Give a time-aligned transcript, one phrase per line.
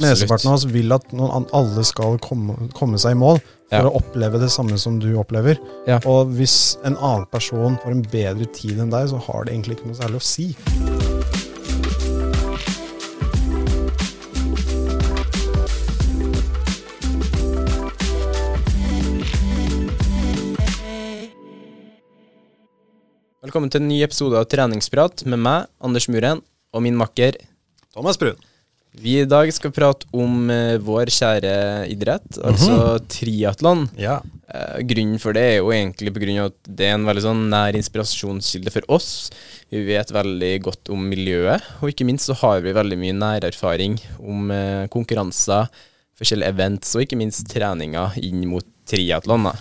[0.00, 3.82] Mesteparten av oss vil at noen, alle skal komme, komme seg i mål for Ja.
[3.90, 5.58] å oppleve det samme som du opplever.
[5.86, 6.00] Ja.
[6.06, 9.76] Og hvis en annen person får en bedre tid enn deg, så har det egentlig
[9.76, 10.56] ikke noe særlig å si.
[23.42, 27.36] Velkommen til en ny episode av Treningsprat med meg, Anders Muren, og min makker.
[27.92, 28.38] Thomas Brun.
[29.00, 31.52] Vi i dag skal prate om uh, vår kjære
[31.92, 33.86] idrett, altså triatlon.
[33.96, 34.18] Ja.
[34.52, 37.24] Uh, grunnen for det er jo egentlig på grunn av at det er en veldig
[37.24, 39.08] sånn nær inspirasjonskilde for oss.
[39.72, 43.96] Vi vet veldig godt om miljøet, og ikke minst så har vi veldig mye nærerfaring
[44.20, 45.72] om uh, konkurranser,
[46.20, 49.44] forskjellige events, og ikke minst treninger inn mot triatlon.
[49.46, 49.52] da.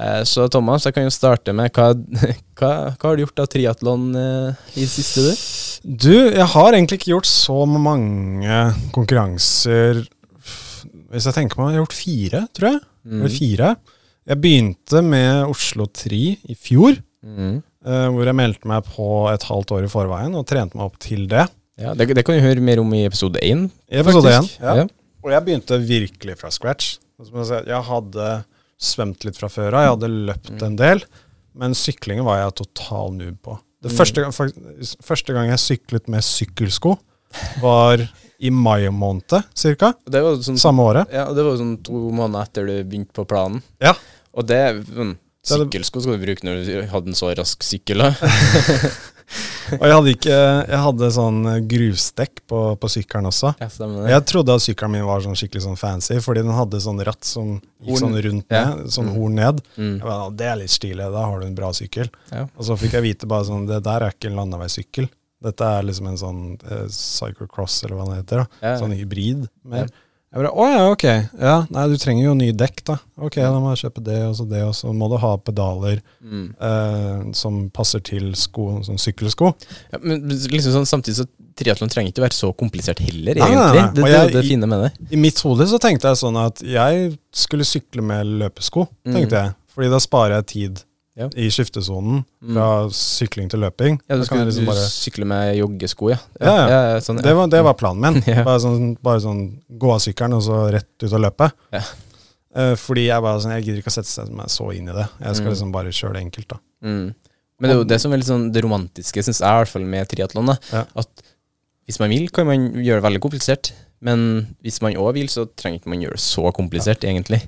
[0.00, 1.90] Eh, så Thomas, jeg kan jo starte med hva,
[2.58, 5.92] hva, hva har du gjort av triatlon eh, i det siste, du?
[6.06, 8.60] Du, jeg har egentlig ikke gjort så mange
[8.96, 10.00] konkurranser
[11.12, 12.80] Hvis jeg tenker meg, jeg har gjort fire, tror jeg.
[13.06, 13.68] Eller fire.
[14.26, 16.96] Jeg begynte med Oslo Tri i fjor,
[17.26, 17.56] Mm.
[17.86, 20.98] eh, hvor jeg meldte meg på et halvt år i forveien og trente meg opp
[21.02, 21.46] til det.
[21.80, 23.64] Ja, det, det kan du høre mer om i episode én.
[23.90, 24.50] Episode 1.
[24.62, 24.74] Ja.
[24.80, 24.84] Ja.
[25.24, 26.98] Og jeg begynte virkelig fra scratch.
[27.16, 28.26] Jeg, hadde
[28.76, 31.00] svømt litt fra før av, jeg hadde løpt en del,
[31.56, 33.54] men syklingen var jeg total noob på.
[33.86, 34.34] Det første, gang-
[35.04, 36.96] første gang jeg syklet med sykkelsko,
[37.62, 38.02] var
[38.38, 39.94] i mai måned, cirka.
[40.44, 41.08] Sånn Samme året.
[41.12, 43.62] Ja, det var jo sånn to måneder etter du begynte på planen.
[43.80, 43.94] Ja.
[44.36, 48.02] Og det sånn, det- Sykkelsko skal du bruke når du hadde en så rask sykkel.
[49.76, 50.36] Og jeg hadde, ikke,
[50.70, 51.38] jeg hadde sånn
[51.70, 53.50] grusdekk på, på sykkelen også.
[53.58, 53.68] Ja.
[54.12, 57.26] Jeg trodde at sykkelen min var sånn skikkelig sånn fancy, fordi den hadde sånn ratt
[57.26, 58.02] som gikk Horn.
[58.04, 58.62] sånn rundt Ja.
[58.76, 59.60] ned, sånn horn ned.
[59.76, 59.96] Mm.
[59.98, 62.08] Jeg bare, det er litt stilig, da har du en bra sykkel.
[62.30, 62.46] Ja.
[62.56, 65.10] Og så fikk jeg vite bare sånn, det der er ikke en landeveissykkel.
[65.42, 68.44] Dette er liksom en sånn eh, cyclocross, eller hva det heter.
[68.46, 68.46] da.
[68.62, 68.76] Ja.
[68.80, 69.48] Sånn hybrid.
[69.68, 69.90] Mer.
[70.36, 71.04] Jeg bare, å ja, ok.
[71.40, 72.96] Ja, nei, du trenger jo nye dekk, da.
[73.24, 76.02] Ok, da må jeg kjøpe det og så det, og så må du ha pedaler
[76.22, 76.50] Mm.
[76.60, 79.54] eh, som passer til sko, sånn sykkelsko.
[79.94, 81.26] Ja, men liksom sånn, samtidig så
[81.56, 83.80] triatlon trenger ikke være så komplisert heller, Nei, nei, egentlig.
[83.80, 83.92] nei.
[83.94, 84.92] Det, det jeg- det fine med det.
[85.12, 89.54] I mitt hode så tenkte jeg sånn at jeg skulle sykle med løpesko, tenkte jeg.
[89.74, 90.84] Fordi da sparer jeg tid Mm.
[91.16, 91.30] Ja.
[91.32, 93.94] i skiftesonen fra sykling til løping.
[94.04, 96.18] Ja, du skulle liksom bare sykle med joggesko, ja.
[96.40, 96.98] Ja, ja.
[97.00, 98.22] sånn, Det var, det var planen min.
[98.34, 98.42] Ja.
[98.44, 99.40] Bare, sånn, bare sånn
[99.80, 101.48] gå av sykkelen og så rett ut og løpe.
[101.72, 101.80] Ja.
[102.56, 105.06] Eh, fordi jeg bare sånn, jeg gidder ikke å sette meg så inn i det.
[105.24, 105.54] Jeg skal Mm.
[105.54, 106.58] liksom bare kjøre det enkelt, da.
[106.84, 107.14] Mm.
[107.56, 109.72] Men det er jo det som er litt sånn det romantiske, syns jeg, i hvert
[109.72, 110.52] fall med triatlon.
[110.72, 110.84] Ja.
[111.00, 111.08] At
[111.88, 113.72] hvis man vil, kan man gjøre det veldig komplisert.
[114.04, 117.40] Men hvis man òg vil, så trenger ikke man gjøre det så komplisert, egentlig.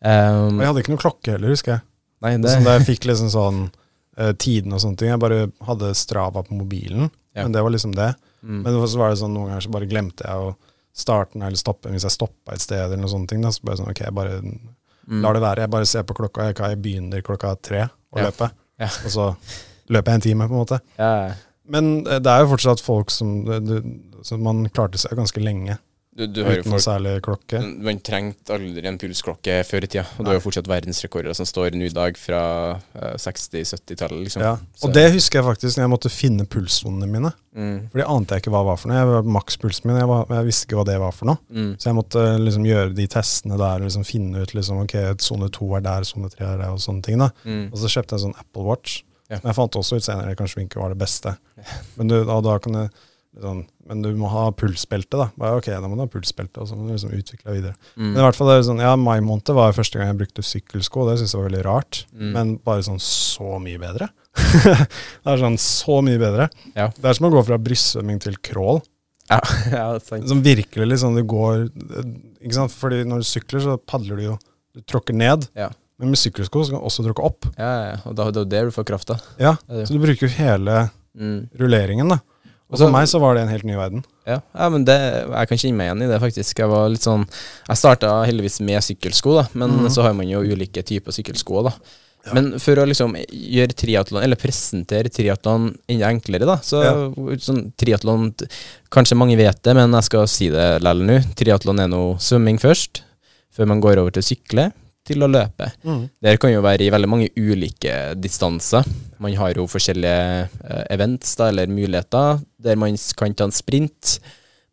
[0.00, 1.82] Um, jeg hadde ikke noe klokke heller, husker jeg.
[2.22, 3.62] Nei, det, Sånn, jeg fikk liksom sånn
[4.18, 5.08] uh, tiden og sånne ting.
[5.12, 7.44] Jeg bare hadde Strava på mobilen, Ja.
[7.46, 8.14] men det var liksom det.
[8.44, 10.54] mm, Men så var det sånn noen ganger så bare glemte jeg å
[10.94, 13.40] starte eller stoppe hvis jeg stoppa et sted eller noen sånne ting.
[13.40, 13.48] Da.
[13.50, 15.60] Så bare sånn, ok, jeg bare mm, lar det være.
[15.64, 16.50] Jeg bare ser på klokka.
[16.50, 18.26] Jeg, jeg begynner klokka tre å Ja.
[18.28, 18.50] løpe.
[18.78, 18.90] Ja.
[19.06, 19.30] Og så
[19.88, 20.80] løper jeg en time, på en måte.
[20.98, 21.32] ja,
[21.68, 23.82] Men eh, det er jo fortsatt folk som det, det,
[24.22, 25.78] så Man klarte seg ganske lenge
[26.12, 27.56] Du, du uten folk særlig klokke.
[27.80, 31.46] Man trengte aldri en pulsklokke før i tida, og det er jo fortsatt verdensrekorder som
[31.48, 32.40] står nå i dag fra
[33.00, 34.42] eh, 60-70-tallet, liksom.
[34.44, 34.58] Ja.
[34.76, 37.30] Så- Og det husker jeg faktisk når jeg måtte finne pulssonene mine.
[37.56, 38.98] Mm, For det ante jeg ikke hva det var for noe.
[39.00, 41.38] Jeg Makspulsen min, jeg, var, jeg visste ikke hva det var for noe.
[41.48, 45.48] mm, Så jeg måtte liksom gjøre de testene der liksom finne ut liksom, ok, sone
[45.52, 47.18] to er der, sone tre er der, og sånne ting.
[47.24, 47.30] da.
[47.44, 47.70] mm.
[47.72, 49.02] Og så kjøpte jeg en sånn Apple Watch.
[49.30, 49.38] Ja.
[49.40, 51.38] Men jeg fant også ut senere kanskje ikke var det beste.
[51.96, 52.88] Men du, da, da kan du,
[53.34, 55.26] liksom, men du må ha pulsbelte, da.
[55.38, 57.74] Bare, ok, da må du ha pulsbelte, og så må du liksom utvikle videre.
[57.96, 58.10] Mm.
[58.12, 60.44] Men i hvert fall det er sånn, ja, mai måned var første gang jeg brukte
[60.46, 62.00] sykkelsko, det syntes jeg var veldig rart.
[62.12, 62.30] Mm.
[62.36, 64.08] Men bare sånn så mye bedre.
[64.66, 66.48] det er sånn så mye bedre.
[66.76, 66.88] Ja.
[66.96, 68.80] Det er som å gå fra brystsvømming til crawl.
[69.30, 69.38] Ja,
[69.72, 69.84] ja.
[70.28, 71.68] Som virkelig liksom, du går
[72.42, 74.32] Ikke sant, fordi når du sykler, så padler du jo
[74.74, 75.46] Du tråkker ned.
[75.56, 75.68] Ja.
[76.02, 77.46] Men med sykkelsko så kan du også tråkke opp.
[77.54, 79.16] Ja, ja, og da, det er jo der du får krafta.
[79.38, 79.52] Ja.
[79.70, 81.48] Så du bruker jo hele Mm.
[81.60, 82.18] rulleringen, da.
[82.72, 84.04] Og for meg så var det en helt ny verden.
[84.26, 86.58] Ja, ja men det, jeg kan kjenne meg igjen i det, faktisk.
[86.62, 87.26] Jeg var litt sånn
[87.68, 89.90] Jeg starta heldigvis med sykkelsko, da, men Mhm.
[89.92, 91.74] så har man jo ulike typer sykkelsko, da.
[92.32, 98.28] Men for å liksom gjøre triatlon, eller presentere triatlon enda enklere, da, så sånn triatlon
[98.92, 101.34] Kanskje mange vet det, men jeg skal si det likevel nå.
[101.34, 103.02] Triatlon er nå svømming først,
[103.52, 104.72] før man går over til å sykle,
[105.06, 105.68] til å løpe.
[106.22, 108.86] Det kan jo være i veldig mange ulike distanser.
[109.22, 114.18] Man har jo forskjellige eh, events da, eller muligheter, der man kan ta en sprint.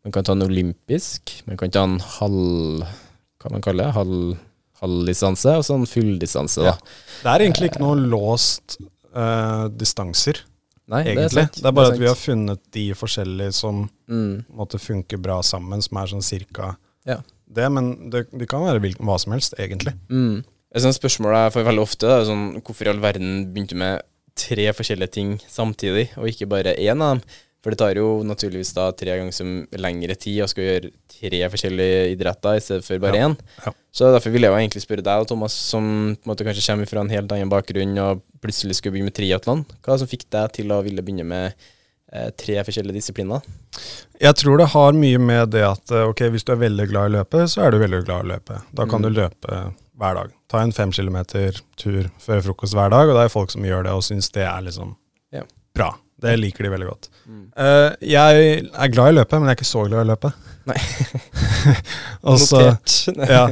[0.06, 1.34] Man kan ta en olympisk.
[1.48, 2.86] Man kan ta en halv
[3.40, 3.96] Hva man kaller det?
[3.96, 4.36] Halv,
[4.82, 6.74] halvdistanse, og så en fulldistanse, da.
[7.22, 8.76] Det er egentlig ikke noen låst
[9.16, 10.42] uh, distanser,
[10.90, 11.16] Nei, egentlig.
[11.16, 11.60] det er sant.
[11.60, 16.00] Det er bare at vi har funnet de forskjellige som mm, funker bra sammen, som
[16.02, 16.74] er sånn cirka
[17.08, 17.20] Ja.
[17.56, 17.66] Det.
[17.72, 19.96] Men det, det kan være hvilken, hva som helst, egentlig.
[20.08, 20.40] mm.
[20.70, 23.80] Jeg synes spørsmålet jeg får veldig ofte, er sånn, hvorfor i all verden begynte du
[23.82, 24.04] med
[24.38, 27.24] tre forskjellige ting samtidig, og ikke bare én av dem?
[27.60, 31.40] For det tar jo naturligvis da tre ganger som lengre tid å skal gjøre tre
[31.52, 33.26] forskjellige idretter i stedet for bare Ja.
[33.28, 33.34] én.
[33.66, 33.72] Ja.
[33.92, 36.88] Så derfor vil jeg jo egentlig spørre deg, Thomas, som på en måte kanskje kommer
[36.88, 39.66] fra en helt annen bakgrunn og plutselig skulle begynne med triatlon.
[39.84, 41.52] Hva som fikk deg til å ville begynne med
[42.36, 43.44] tre forskjellige disipliner?
[44.20, 47.10] Jeg tror det har mye med det at eh, ok, hvis du er veldig glad
[47.10, 48.60] i løpe, så er du veldig glad i å løpe.
[48.74, 49.06] Da kan Mm.
[49.06, 49.60] du løpe
[50.00, 50.30] hver dag.
[50.50, 53.84] Ta en fem kilometer tur før frokost hver dag, og det er folk som gjør
[53.84, 54.96] det og syns det er liksom
[55.32, 55.44] yeah.
[55.76, 55.92] bra.
[56.20, 57.06] Det liker de veldig godt.
[57.24, 57.44] Mm.
[57.56, 58.40] Uh, jeg
[58.76, 60.32] er glad i å løpe, men jeg er ikke så glad i å løpe.
[60.68, 60.76] Nei.
[62.28, 62.96] og så Notert.
[63.36, 63.44] ja.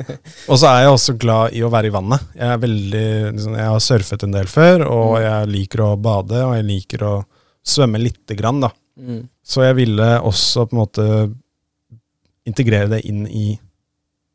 [0.48, 2.26] Og så er jeg også glad i å være i vannet.
[2.36, 3.06] Jeg er veldig,
[3.38, 5.22] liksom, jeg har surfet en del før, og Mm.
[5.24, 7.14] jeg liker å bade, og jeg liker å
[7.68, 8.70] svømme lite grann, da.
[8.98, 9.28] Mm.
[9.44, 11.08] Så jeg ville også på en måte
[12.48, 13.58] integrere det inn i,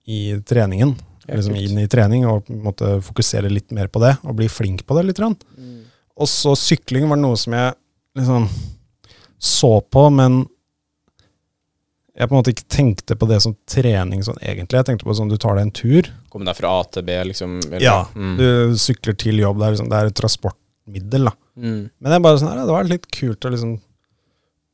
[0.08, 0.96] i treningen.
[1.28, 4.36] Ja, liksom inn i trening og på en måte fokusere litt mer på det, og
[4.36, 5.18] bli flink på det litt.
[5.22, 5.38] grann.
[5.58, 5.84] Mm.
[6.20, 7.74] Og så sykling var noe som jeg
[8.20, 8.50] liksom
[9.44, 10.44] så på, men
[12.14, 14.78] jeg på en måte ikke tenkte på det som trening sånn egentlig.
[14.78, 16.10] Jeg tenkte på sånn du tar deg en tur.
[16.30, 17.56] Kommer deg fra A til B, liksom?
[17.72, 18.38] eller- Ja, Mm.
[18.38, 19.58] Du sykler til jobb.
[19.58, 20.16] Det er, liksom, det er et
[20.86, 21.26] transportmiddel.
[21.26, 21.34] da.
[21.58, 21.90] Mm.
[22.00, 23.80] Men er bare sånn, her, det var litt kult å liksom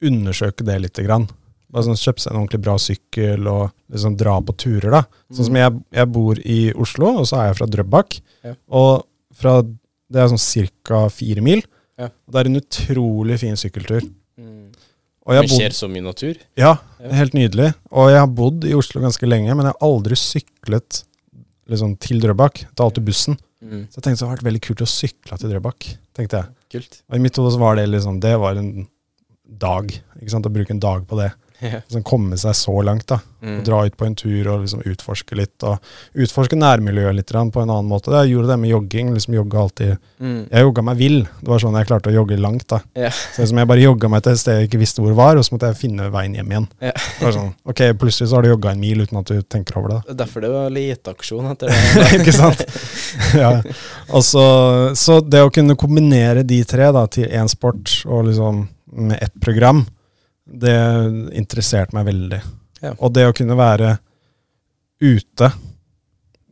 [0.04, 0.96] undersøke det litt.
[1.06, 1.28] Grann.
[1.70, 4.92] Bare sånn Kjøpe seg en ordentlig bra sykkel og liksom dra på turer.
[4.92, 5.04] da.
[5.32, 8.20] Sånn som jeg, jeg bor i Oslo, og så er jeg fra Drøbak.
[8.44, 8.56] Ja.
[8.72, 9.62] Og fra,
[10.10, 11.08] det er sånn ca.
[11.10, 11.62] fire mil.
[12.00, 12.06] Ja.
[12.28, 14.02] Og det er en utrolig fin sykkeltur.
[14.40, 14.72] Mm.
[15.28, 16.36] Og jeg Vi har bodd- så mye natur.
[16.58, 17.10] ja, Ja.
[17.14, 17.74] helt nydelig.
[17.92, 21.04] Og jeg har bodd i Oslo ganske lenge, men jeg har aldri syklet
[21.70, 22.54] liksom, til Drøbak.
[22.66, 23.38] Det er alltid bussen.
[23.60, 23.88] Mm.
[23.92, 25.90] Så jeg tenkte det hadde vært veldig kult å sykle til Drøbak.
[26.16, 26.54] tenkte jeg.
[26.76, 27.02] Kult.
[27.10, 28.88] Og I mitt hode var det liksom, det var en
[29.60, 29.90] dag.
[30.20, 31.32] ikke sant, Å bruke en dag på det.
[31.62, 31.82] Ja.
[31.84, 33.06] Liksom Komme seg så langt.
[33.08, 33.20] da.
[33.42, 33.62] Mm.
[33.64, 35.64] Dra ut på en tur og liksom utforske litt.
[35.64, 35.78] og
[36.16, 38.12] Utforske nærmiljøet litt på en annen måte.
[38.12, 39.14] Jeg gjorde det med jogging.
[39.14, 40.50] liksom Jogga alltid Mm.
[40.52, 41.22] Jeg jogga meg vill.
[41.40, 42.68] Det var sånn jeg klarte å jogge langt.
[42.68, 42.80] da.
[42.98, 43.12] Yeah.
[43.36, 45.38] Så liksom Jeg bare jogga meg til et sted jeg ikke visste hvor det var,
[45.38, 46.68] og så måtte jeg finne veien hjem igjen.
[46.81, 46.94] Yeah.
[47.19, 49.78] Det var sånn, ok, Plutselig så har du jogga en mil uten at du tenker
[49.80, 50.02] over det.
[50.04, 50.12] da.
[50.12, 52.19] Er Derfor det var leteaksjon etter det.
[52.19, 52.66] ikke sant?
[53.36, 53.54] ja.
[54.10, 58.68] Også, så, så det å kunne kombinere de tre da, til én sport og liksom
[58.92, 59.86] med ett program,
[60.52, 60.76] det
[61.38, 62.40] interesserte meg veldig.
[62.82, 62.94] Ja.
[63.00, 63.98] Og det å kunne være
[65.02, 65.52] ute,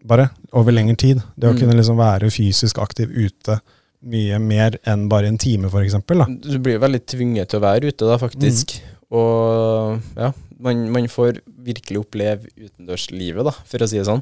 [0.07, 1.21] bare, over lengre tid.
[1.35, 1.59] Det å Mm.
[1.59, 3.59] kunne liksom være fysisk aktiv ute
[4.07, 6.23] mye mer enn bare en time, eksempel.
[6.41, 8.79] Du blir veldig tvunget til å være ute, da, faktisk.
[9.11, 14.21] Og ja, man, man får virkelig oppleve utendørslivet, da, for å si det sånn.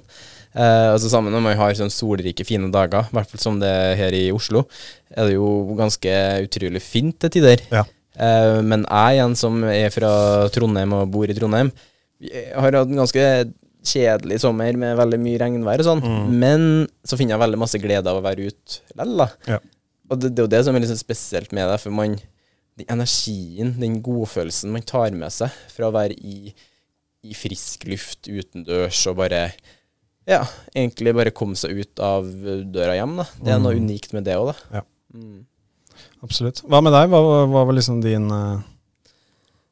[0.56, 3.68] Eh, altså Sammen når man har sånn solrike, fine dager, i hvert fall som det
[3.70, 4.66] er her i Oslo,
[5.12, 6.16] er det jo ganske
[6.48, 7.62] utrolig fint til tider.
[7.72, 7.84] Ja.
[8.18, 10.12] Eh, men jeg igjen, som er fra
[10.56, 11.72] Trondheim og bor i Trondheim,
[12.56, 13.54] har hatt en ganske
[13.86, 16.30] kjedelig sommer med veldig mye regnvær og sånn, Mm.
[16.42, 19.28] men så finner jeg veldig masse glede av å være ute da.
[19.48, 19.60] Ja.
[20.10, 22.16] Og det, det er jo det som er sånn spesielt med det, for man
[22.78, 26.54] den energien, den godfølelsen man tar med seg fra å være i,
[27.24, 29.52] i frisk luft utendørs og bare
[30.28, 30.42] Ja,
[30.74, 33.26] egentlig bare komme seg ut av døra hjem, da.
[33.44, 33.84] Det er noe Mm.
[33.86, 34.80] unikt med det òg, da.
[34.80, 34.82] Ja.
[35.14, 35.46] Mm.
[36.26, 36.64] Absolutt.
[36.66, 37.12] Hva med deg?
[37.12, 38.64] Hva, hva var liksom din eh,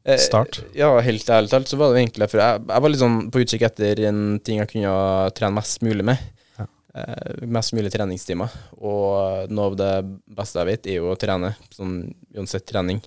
[0.04, 0.60] Eh, Start.
[0.76, 3.44] Ja, helt ærlig talt så var det egentlig For jeg, jeg var litt sånn på
[3.44, 4.96] utkikk etter en ting jeg kunne
[5.38, 6.26] trene mest mulig med.
[6.60, 6.68] Ja.
[7.00, 8.52] Eh, mest mulig treningstimer.
[8.84, 9.94] Og noe av det
[10.28, 11.54] beste jeg vet, er jo å trene.
[11.72, 11.96] Sånn
[12.36, 13.00] uansett trening.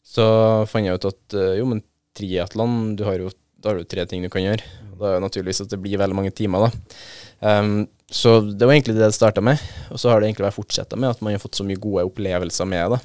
[0.00, 0.24] Så
[0.70, 1.84] fant jeg ut at eh, jo, men
[2.16, 4.64] triatlon, du har jo da har du tre ting du kan gjøre.
[4.98, 6.96] Da er det naturligvis at det blir veldig mange timer, da.
[7.40, 9.60] Ehm, så det var egentlig det det starta med.
[9.92, 12.06] Og så har det egentlig vært fortsetta med at man har fått så mye gode
[12.08, 13.02] opplevelser med det.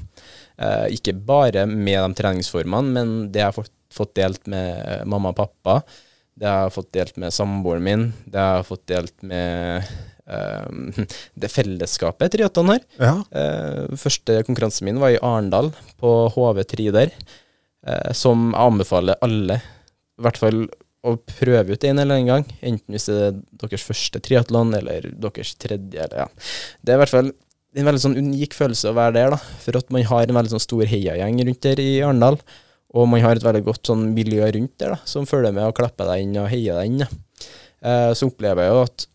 [0.54, 5.34] Uh, ikke bare med de treningsformene, men det jeg har fått, fått delt med mamma
[5.34, 5.80] og pappa.
[6.34, 8.08] Det jeg har fått delt med samboeren min.
[8.24, 9.92] Det jeg har fått delt med
[10.30, 11.08] ehm,
[11.42, 12.84] det fellesskapet triatlon har.
[13.02, 13.16] Ja.
[13.34, 17.18] Uh, første konkurransen min var i Arendal, på HV3 der.
[17.84, 20.62] Eh, som jeg anbefaler alle, i hvert fall
[21.04, 22.46] å prøve ut en eller annen gang.
[22.64, 26.28] Enten hvis det er deres første triatlon, eller deres tredje, eller ja.
[26.82, 27.32] Det er i hvert fall
[27.74, 29.56] en veldig sånn unik følelse å være der, da.
[29.64, 32.38] For at man har en veldig sånn stor heiagjeng rundt der i Arendal.
[32.94, 35.78] Og man har et veldig godt sånn miljø rundt der, da, som følger med og
[35.80, 37.24] klapper deg inn og heier deg inn.
[37.84, 39.08] Eh, så opplever jeg jo at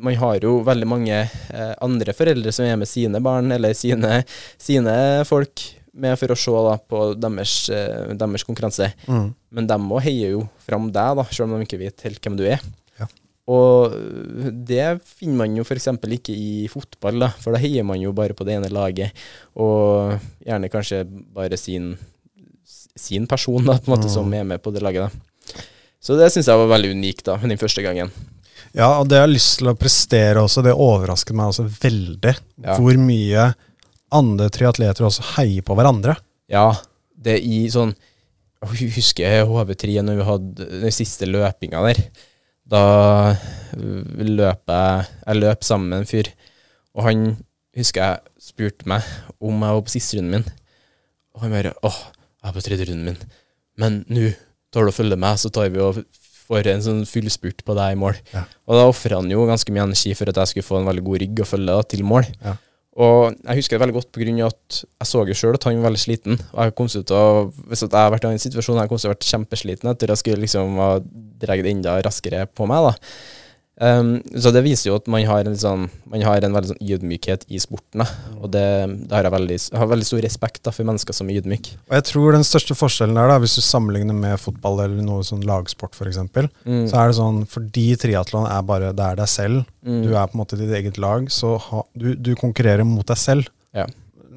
[0.00, 4.22] man har jo veldig mange eh, andre foreldre som er med sine barn, eller sine,
[4.56, 4.94] sine
[5.28, 8.92] folk, med for å se da, på deres, eh, deres konkurranse.
[9.08, 9.30] Mm.
[9.56, 12.36] Men dem òg heier jo fram deg, da, selv om de ikke vet helt hvem
[12.38, 12.60] du er.
[13.00, 13.08] Ja.
[13.50, 15.88] Og øh, det finner man jo f.eks.
[16.20, 19.10] ikke i fotball, da, for da heier man jo bare på det ene laget,
[19.58, 20.14] og
[20.46, 21.02] gjerne kanskje
[21.34, 21.96] bare sin,
[22.96, 24.14] sin person da, på en måte, Mm.
[24.14, 25.10] som er med på det laget.
[25.10, 25.62] da.
[26.00, 28.10] Så det syns jeg var veldig unikt da, den første gangen.
[28.72, 32.36] Ja, og det jeg har lyst til å prestere også, det overrasket meg også veldig.
[32.62, 32.76] Ja.
[32.78, 33.48] Hvor mye
[34.14, 36.16] andre triatleter også heier på hverandre.
[36.50, 36.72] Ja,
[37.14, 37.92] det er i sånn
[38.60, 42.00] Jeg husker HV3 når vi hadde den siste løpinga der.
[42.70, 42.82] Da
[43.76, 46.30] løp jeg Jeg løp sammen med en fyr,
[46.94, 47.24] og han
[47.76, 49.06] husker jeg spurte meg
[49.38, 50.48] om jeg var på siste runden min.
[51.34, 52.00] Og han bare åh,
[52.42, 53.20] jeg er på tredje runden min.
[53.80, 54.32] Men nå
[54.74, 56.02] tar du og følger meg, så tar vi og
[56.50, 58.18] får en sånn fullspurt på deg i mål.
[58.34, 58.42] Ja.
[58.66, 61.04] Og da ofra han jo ganske mye energi for at jeg skulle få en veldig
[61.06, 62.26] god rygg å følge da, til mål.
[62.42, 62.56] Ja.
[62.98, 65.90] Og jeg husker det veldig godt av at jeg så jo sjøl at han var
[65.90, 66.40] veldig sliten.
[66.50, 69.10] Og jeg kom til å, hvis jeg hadde vært i en situasjon jeg kom til
[69.10, 70.88] å vært kjempesliten etter at jeg skulle liksom ha
[71.44, 72.90] dratt enda raskere på meg.
[72.90, 73.38] da.
[73.80, 76.82] Um, så det viser jo at man har en, sånn, man har en veldig sånn
[76.84, 78.02] ydmykhet i sporten.
[78.02, 78.06] Da.
[78.36, 78.64] Og det,
[79.08, 81.78] det har jeg, veldig, har veldig stor respekt da, for mennesker som er ydmyke.
[81.88, 85.24] Og jeg tror den største forskjellen der, da, hvis du sammenligner med fotball eller noe
[85.24, 86.84] sånn lagsport f.eks., Mm.
[86.90, 90.02] så er det sånn fordi triatlon er bare det er deg selv, Mm.
[90.04, 93.16] du er på en måte ditt eget lag, så ha, du, du konkurrerer mot deg
[93.16, 93.48] selv.
[93.72, 93.86] Ja.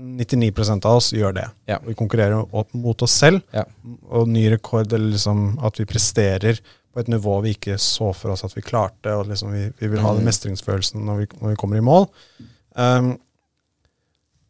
[0.04, 1.46] 99% av oss gjør det.
[1.70, 1.78] Ja.
[1.86, 3.64] Vi konkurrerer opp mot oss selv, Ja.
[4.10, 6.60] og ny rekord, eller liksom at vi presterer
[6.94, 9.88] på et nivå vi ikke så for oss at vi klarte, og liksom vi, vi
[9.90, 10.30] vil ha den Mm.
[10.30, 12.08] mestringsfølelsen når vi, når vi kommer i mål.
[12.76, 13.16] Um,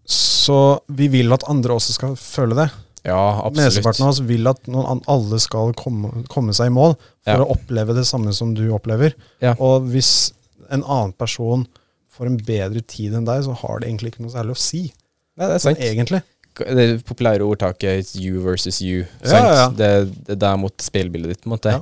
[0.05, 0.57] så
[0.91, 2.69] vi vil at andre også skal føle det.
[3.07, 3.67] Ja, absolutt.
[3.69, 7.39] Mesteparten av oss vil at noen, alle skal komme, komme seg i mål for Ja.
[7.43, 9.13] å oppleve det samme som du opplever.
[9.43, 9.55] Ja.
[9.59, 10.31] Og hvis
[10.69, 11.65] en annen person
[12.12, 14.93] får en bedre tid enn deg, så har det egentlig ikke noe særlig å si.
[15.38, 15.79] Nei, det er Sånn sant.
[15.79, 16.21] egentlig.
[16.55, 19.05] Det populære ordtaket you versus you.
[19.25, 19.69] Ja.
[19.69, 21.71] Det, det er mot speilbildet ditt, på en måte.
[21.71, 21.81] Ja.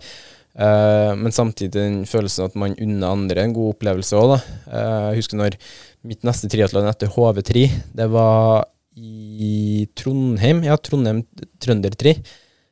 [0.52, 4.40] Eh, men samtidig den følelsen at man unner andre en god opplevelse òg, da.
[4.68, 5.58] Eh, jeg husker når
[6.08, 7.66] mitt neste triatlon etter HV3,
[7.96, 8.68] det var
[9.00, 11.24] i Trondheim, ja, Trondheim
[11.64, 12.18] Trøndertri.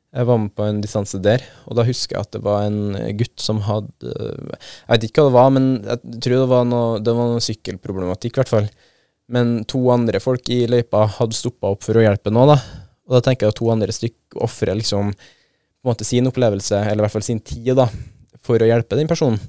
[0.09, 2.95] Jeg var med på en distanse der, og da husker jeg at det var en
[3.19, 7.01] gutt som hadde Jeg vet ikke hva det var, men jeg tror det var noe,
[7.05, 8.69] det var noe sykkelproblematikk, i hvert fall.
[9.29, 12.57] Men to andre folk i løypa hadde stoppa opp for å hjelpe nå, da.
[13.05, 15.13] Og da tenker jeg at to andre stykk ofrer liksom
[15.79, 17.87] på en måte sin opplevelse, eller i hvert fall sin tid, da,
[18.43, 19.39] for å hjelpe den personen.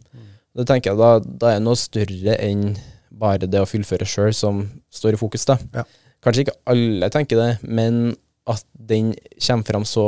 [0.57, 2.73] Da tenker jeg da, da er det noe større enn
[3.21, 5.59] bare det å fullføre sjøl som står i fokus, da.
[5.75, 5.85] Ja.
[6.25, 8.15] Kanskje ikke alle tenker det, men
[8.51, 10.07] at den kommer fram så,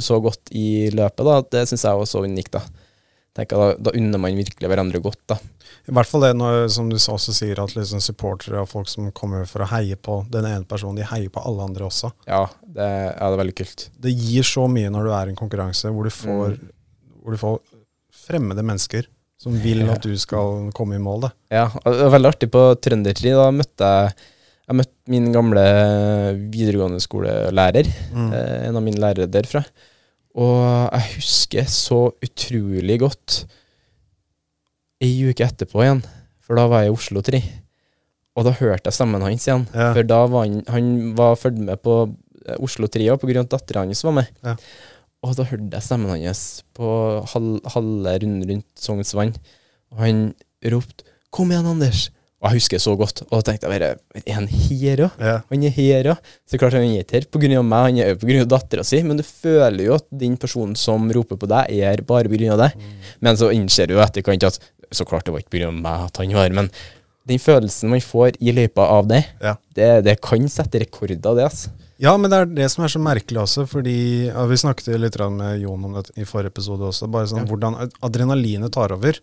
[0.00, 2.77] så godt i løpet, da, det syns jeg var så unikt, da.
[3.38, 5.38] Tenker jeg, da, da unner man virkelig hverandre godt, da.
[5.88, 9.12] I hvert fall det når, som du også sier, at liksom supportere og folk som
[9.16, 12.10] kommer for å heie på den ene personen, de heier på alle andre også.
[12.28, 13.86] Ja, det, ja, det er veldig kult.
[14.08, 16.58] Det gir så mye når du er i en konkurranse hvor du får,
[17.22, 17.62] hvor du får
[18.26, 19.06] fremmede mennesker
[19.38, 21.28] som vil at du skal komme i mål.
[21.28, 21.30] Da.
[21.54, 23.30] Ja, det var veldig artig på Trøndertri.
[23.38, 24.18] Da møtte jeg
[24.68, 25.62] jeg møtte min gamle
[26.52, 27.86] videregående skolelærer.
[28.12, 28.26] Mm.
[28.36, 29.62] Eh, en av mine lærere derfra.
[30.38, 30.58] Og
[30.94, 33.40] jeg husker så utrolig godt
[35.02, 36.02] ei uke etterpå igjen,
[36.42, 37.40] for da var jeg i Oslo 3.
[38.38, 39.66] Og da hørte jeg stemmen hans igjen.
[39.74, 39.90] Ja.
[39.96, 42.00] For da var han, han var fulgt med på
[42.62, 44.30] Oslo 3 òg, grunn at dattera hans var med.
[44.46, 44.54] Ja.
[45.26, 46.44] Og da hørte jeg stemmen hans
[46.78, 46.88] på
[47.74, 49.34] halve runden rundt Sognsvann.
[49.94, 50.22] Og han
[50.62, 52.08] ropte 'Kom igjen, Anders'.
[52.38, 53.22] Og jeg husker det så godt.
[53.26, 55.16] Og da tenkte jeg bare Er han her òg?
[55.18, 55.36] Ja.
[55.50, 56.28] Han er her òg.
[56.46, 57.62] Så klart han er ikke her pga.
[57.62, 58.44] meg, han er jo pga.
[58.46, 62.04] dattera si, men du føler jo at den personen som roper på deg, er her
[62.06, 62.56] bare pga.
[62.56, 62.78] deg.
[63.20, 64.60] Men så innser du jo etterkant at
[64.94, 65.72] så klart det var ikke pga.
[65.74, 66.70] meg at han var men
[67.28, 69.56] den følelsen man får i løypa av det, Ja.
[69.74, 71.70] det, det kan sette rekorder, det, altså.
[72.00, 75.18] Ja, men det er det som er så merkelig også, fordi ja, Vi snakket litt
[75.18, 77.10] med Jon om det i forrige episode også.
[77.10, 79.18] Bare sånn hvordan adrenalinet tar over.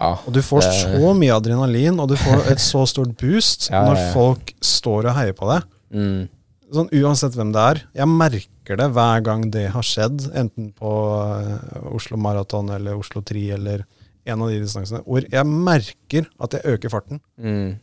[0.00, 3.68] Ja, Og du får det- så mye adrenalin, og du får et så stort boost
[3.72, 5.64] Ja, ja, når folk står og heier på deg.
[5.92, 6.28] Mm.
[6.72, 7.82] Sånn Uansett hvem det er.
[7.96, 10.90] Jeg merker det hver gang det har skjedd, enten på
[11.24, 13.84] eh, Oslo Maraton eller Oslo Tri eller
[14.28, 17.20] en av de distansene, hvor jeg merker at jeg øker farten.
[17.40, 17.78] Mm.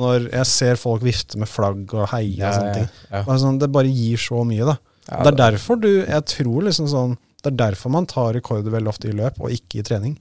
[0.00, 2.88] Når jeg ser folk vifte med flagg og heie og sånne ting.
[3.10, 3.22] ja.
[3.26, 4.78] Bare sånn, det bare gir så mye, da.
[5.10, 7.12] Ja, det er derfor du Jeg tror liksom sånn
[7.44, 10.16] Det er derfor man tar rekorder veldig ofte i løp, og ikke i trening.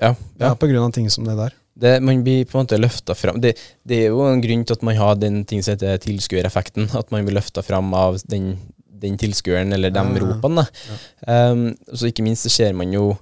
[0.00, 0.46] Ja, ja.
[0.46, 0.54] ja.
[0.54, 1.56] på grunn av ting som det der.
[1.82, 3.40] Det, man blir på en måte løfta fram.
[3.40, 3.54] Det,
[3.88, 6.90] det er jo en grunn til at man har den ting som heter tilskuereffekten.
[6.98, 8.54] At man blir løfta fram av den,
[9.02, 10.66] den tilskueren eller de Ja, ropene.
[11.26, 13.14] Um, så ikke minst så ser man jo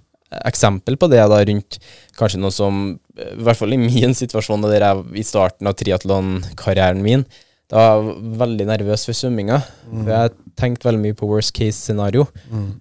[0.46, 1.80] eksempel på det da rundt
[2.14, 7.02] kanskje noe som I hvert fall i min situasjon, da jeg i starten av triatlonkarrieren
[7.06, 7.26] min
[7.70, 9.60] da var jeg veldig nervøs for svømminga.
[9.86, 9.98] Mm.
[10.00, 12.24] For jeg tenkte veldig mye på worst case scenario.
[12.50, 12.72] Mm.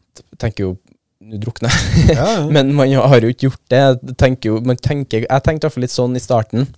[0.42, 0.72] Tenker jo
[1.30, 1.74] Nå drukner.
[2.10, 2.44] Ja, ja.
[2.56, 3.82] Men man har jo ikke gjort det.
[3.86, 6.70] Jeg tenker jo, man tenker, jeg tenkte i hvert fall litt sånn i starten.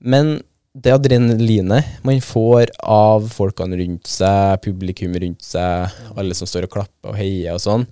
[0.00, 0.38] Men
[0.76, 6.74] det adrenalinet man får av folkene rundt seg, publikum rundt seg, alle som står og
[6.74, 7.86] klapper og heier og sånn,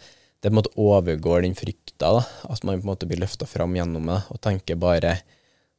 [0.44, 2.10] det på en måte overgår den frykta.
[2.18, 5.16] da, At man på en måte blir løfta fram gjennom det og tenker bare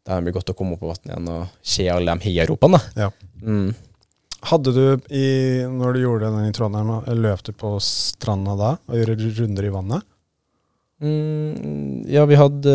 [0.06, 2.80] det blir godt å komme opp på vannet igjen og se alle de heiaropene.
[2.98, 3.10] Ja.
[3.42, 3.72] Mm.
[4.46, 5.28] Hadde du, i,
[5.66, 9.72] når du gjorde den i Trondheim, løp du på stranda da og gjorde runder i
[9.74, 10.06] vannet?
[11.04, 12.74] Mm, ja, vi hadde,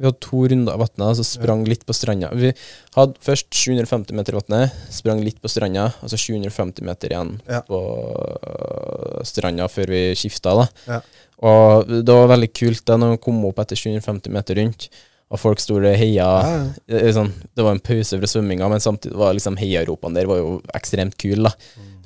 [0.00, 2.32] vi hadde to runder av vannet, altså sprang litt på stranda.
[2.34, 2.50] Vi
[2.96, 7.36] hadde først 750 meter i vannet, sprang litt på stranda, og så 750 meter igjen
[7.46, 7.60] Ja.
[7.68, 7.78] på
[9.28, 10.56] stranda før vi skifta.
[10.56, 10.66] da.
[10.88, 11.00] Ja.
[11.38, 14.88] Og det var veldig kult da når vi kom opp etter 750 meter rundt,
[15.28, 16.24] og folk sto og heia.
[16.24, 16.60] Ja, ja.
[16.88, 20.40] Det, sånn, det var en pause fra svømminga, men samtidig var liksom heiaropene der var
[20.40, 21.50] jo ekstremt kule.
[21.50, 21.52] da.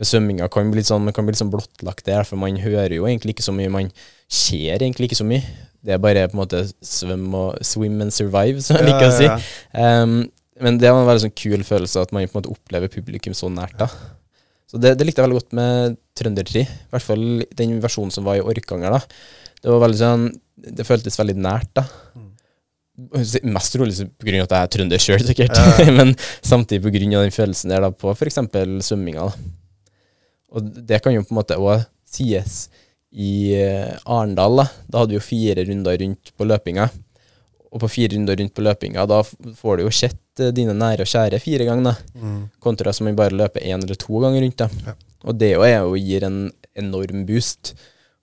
[0.00, 2.58] For svømminga kan bli litt sånn, man kan bli litt sånn blottlagt der, for man
[2.58, 3.70] hører jo egentlig ikke så mye.
[3.70, 3.92] Man
[4.26, 5.44] ser egentlig ikke så mye.
[5.82, 9.14] Det er bare på en måte swim, og swim and survive, som jeg liker å
[9.14, 9.30] si.
[9.74, 10.16] Um,
[10.62, 13.34] men det var en veldig sånn kul følelse at man på en måte opplever publikum
[13.38, 13.78] så nært.
[13.78, 13.88] da.
[14.70, 16.62] Så det, det likte jeg veldig godt med Trøndertri.
[16.64, 17.24] I hvert fall
[17.58, 18.94] den versjonen som var i Orkanger.
[18.94, 19.02] da.
[19.62, 20.28] Det var veldig sånn,
[20.78, 21.70] det føltes veldig nært.
[21.76, 21.84] da.
[23.48, 24.42] Mest trolig pga.
[24.42, 25.56] at jeg er trønder sjøl, sikkert.
[25.56, 28.38] Ja, men samtidig av den følelsen der da, på f.eks.
[28.84, 29.30] svømminga.
[30.52, 32.66] Og det kan jo på en måte òg sies
[33.12, 34.60] i eh, Arendal.
[34.60, 34.66] Da.
[34.88, 36.88] da hadde vi jo fire runder rundt på løpinga.
[37.72, 41.06] Og på fire runder rundt på løpinga, da får du jo sett eh, dine nære
[41.06, 41.96] og kjære fire ganger.
[42.12, 42.42] Mm.
[42.60, 44.60] Kontra som man bare løper én eller to ganger rundt.
[44.60, 44.68] da.
[44.90, 44.96] Ja.
[45.24, 46.38] Og det jo er jo gir en
[46.76, 47.74] enorm boost.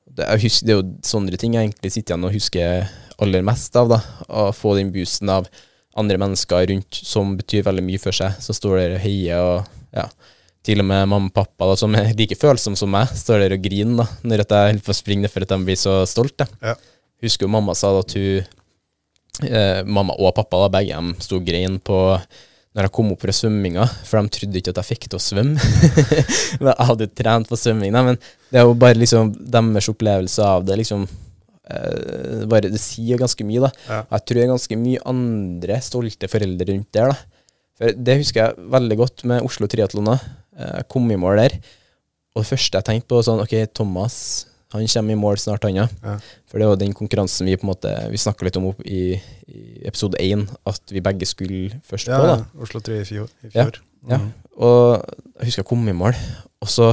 [0.09, 2.89] Det er, det er jo sånne ting jeg egentlig sitter igjen og husker
[3.23, 3.91] aller mest av.
[3.91, 3.99] da.
[4.27, 5.49] Å få den boosten av
[5.99, 8.37] andre mennesker rundt som betyr veldig mye for seg.
[8.43, 10.05] Som står der og heier og ja.
[10.65, 13.55] Til og med mamma og pappa, da, som er like følsomme som meg, står der
[13.55, 16.49] og griner da, når jeg holder på å springe for at de blir så stolte.
[16.59, 16.75] Ja.
[17.23, 18.43] Husker jo mamma sa da at hun
[19.47, 21.97] eh, Mamma og pappa, da, begge dem, sto og grein på
[22.75, 25.23] når jeg kom opp fra svømminga, for de trodde ikke at jeg fikk til å
[25.23, 25.71] svømme.
[26.67, 28.19] Jeg hadde jo trent på svømming, men
[28.53, 31.07] det er jo bare liksom deres opplevelse av det, liksom
[31.69, 33.71] eh, bare, Det sier ganske mye, da.
[33.87, 34.01] Ja.
[34.11, 37.17] Jeg tror det er ganske mye andre stolte foreldre rundt der, da.
[37.79, 40.05] For det husker jeg veldig godt med Oslo Triatlon.
[40.05, 40.17] da.
[40.57, 41.59] Eh, Jeg kom i mål der,
[42.35, 45.73] og det første jeg tenkte på, sånn OK, Thomas han kommer i mål snart, han,
[45.79, 45.87] ja.
[46.03, 46.19] Ja.
[46.45, 49.15] For det var den konkurransen vi på en måte Vi snakka litt om opp i,
[49.49, 52.27] i episode én, at vi begge skulle først Ja, på.
[52.27, 52.35] da.
[52.37, 52.61] ja.
[52.61, 53.31] Oslo 3 i fjor.
[53.41, 53.79] I Ja, fjor.
[54.11, 54.17] Ja.
[54.21, 54.27] Mm.
[54.61, 55.05] Og
[55.39, 56.13] jeg husker jeg kom i mål,
[56.61, 56.91] og så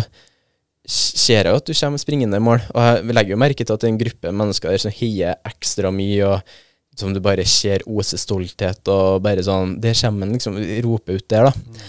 [0.87, 2.63] ser jeg jo at du kommer springende i mål.
[2.73, 5.39] Og jeg legger jo merke til at det er en gruppe mennesker der som heier
[5.49, 10.37] ekstra mye, og som du bare ser oser stolthet, og bare sånn Der kommer han
[10.37, 11.85] liksom roper ut der, da.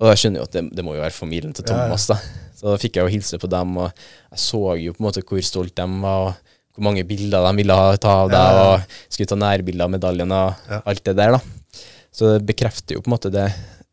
[0.00, 1.66] Og jeg skjønner jo at det, det må jo være familien til.
[1.68, 2.18] Thomas, da.
[2.56, 3.88] Så da fikk jeg jo hilse på dem, og
[4.34, 7.52] jeg så jo på en måte hvor stolt de var, og hvor mange bilder de
[7.56, 11.84] ville ta av deg, og skulle ta nærbilder av medaljen og alt det der, da.
[12.12, 13.46] Så det bekrefter jo på en måte det,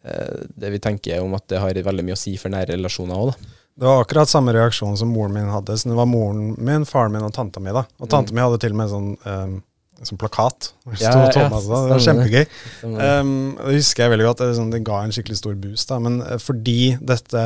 [0.03, 3.15] eh, det vi tenker om at det har veldig mye å si for nære relasjoner
[3.15, 3.56] òg, da.
[3.77, 5.75] Det var akkurat samme reaksjon som moren min hadde.
[5.77, 7.69] Så det var moren min, faren min og tanta mi.
[7.75, 7.83] da.
[8.01, 9.57] Og tante mi hadde til og med sånn, um,
[10.01, 10.71] sånn plakat.
[11.03, 12.45] Ja, ja, Thomas, det var kjempegøy.
[12.87, 14.41] Um, det husker jeg veldig godt.
[14.41, 15.91] Det, sånn, det ga en skikkelig stor boost.
[15.91, 15.99] Da.
[16.01, 17.43] Men eh, fordi dette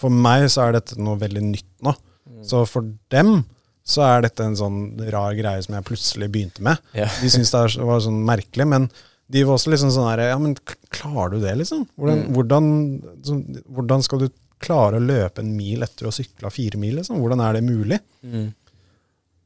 [0.00, 1.92] For meg så er dette noe veldig nytt nå.
[2.28, 2.40] Mm.
[2.48, 3.42] Så for dem
[3.86, 4.80] så er dette en sånn
[5.12, 6.80] rar greie som jeg plutselig begynte med.
[6.96, 7.12] Yeah.
[7.22, 8.88] De syntes det var sånn merkelig, men
[9.30, 10.56] de var også liksom sånn her Ja, men
[10.90, 11.84] klarer du det, liksom?
[11.98, 12.32] Hvordan, Mm.
[12.34, 12.66] hvordan,
[13.28, 13.36] så,
[13.76, 14.26] hvordan skal du
[14.62, 17.18] klare å løpe en mil etter å ha sykla fire mil, liksom?
[17.20, 17.98] Hvordan er det mulig?
[18.24, 18.48] Mm.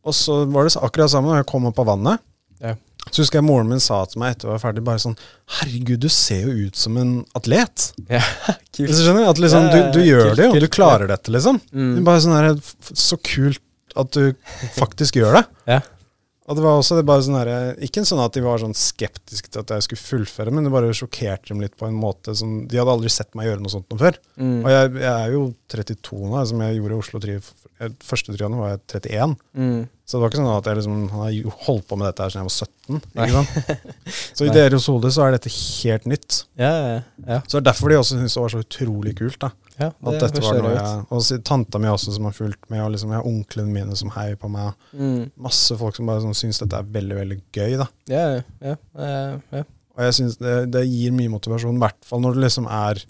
[0.06, 2.22] Og så var det akkurat samme når jeg kom opp av vannet.
[2.60, 2.76] Ja.
[3.08, 5.16] Så husker jeg moren min sa til meg etter jeg var ferdig, bare sånn
[5.56, 7.86] Herregud, du ser jo ut som en atlet.
[8.12, 8.20] Ja,
[8.76, 8.92] kult.
[8.92, 9.30] Så skjønner?
[9.30, 11.58] At liksom, du, du gjør kult, det jo, du klarer dette, liksom.
[11.72, 11.94] Mm.
[11.96, 12.52] Det bare sånn her,
[12.92, 13.64] Så kult
[13.98, 14.30] at du
[14.76, 15.44] faktisk gjør det.
[15.72, 15.80] Ja.
[16.50, 19.52] Og det var også det bare sånn her, Ikke sånn at de var sånn skeptiske
[19.52, 22.64] til at jeg skulle fullføre, men det bare sjokkerte dem litt på en måte som
[22.66, 24.18] De hadde aldri sett meg gjøre noe sånt noe før.
[24.34, 24.56] Mm.
[24.58, 27.38] Og jeg, jeg er jo 32 nå, som jeg gjorde i Oslo Tri.
[28.02, 29.36] Første trianen var jeg 31.
[29.54, 29.80] Mm.
[30.10, 32.42] Så det var ikke sånn at jeg liksom har holdt på med dette her siden
[32.42, 33.02] jeg var 17.
[33.14, 33.82] Ikke sant?
[34.40, 36.38] Så i deres hode så er dette helt nytt.
[36.58, 36.96] Ja, ja,
[37.28, 37.38] ja.
[37.44, 39.38] Så det er derfor de også syntes det var så utrolig kult.
[39.44, 42.82] da ja At dette var noe jeg Og tanta mi også som har fulgt med,
[42.84, 44.74] og liksom jeg har onklene mine som heier på meg.
[44.92, 45.30] Mm.
[45.46, 47.78] Masse folk som bare sånn, syns dette er veldig veldig gøy.
[47.80, 48.24] da Ja,
[48.60, 48.74] ja,
[49.54, 49.62] ja.
[49.96, 53.00] Og jeg synes det, det gir mye motivasjon, i hvert fall når du liksom er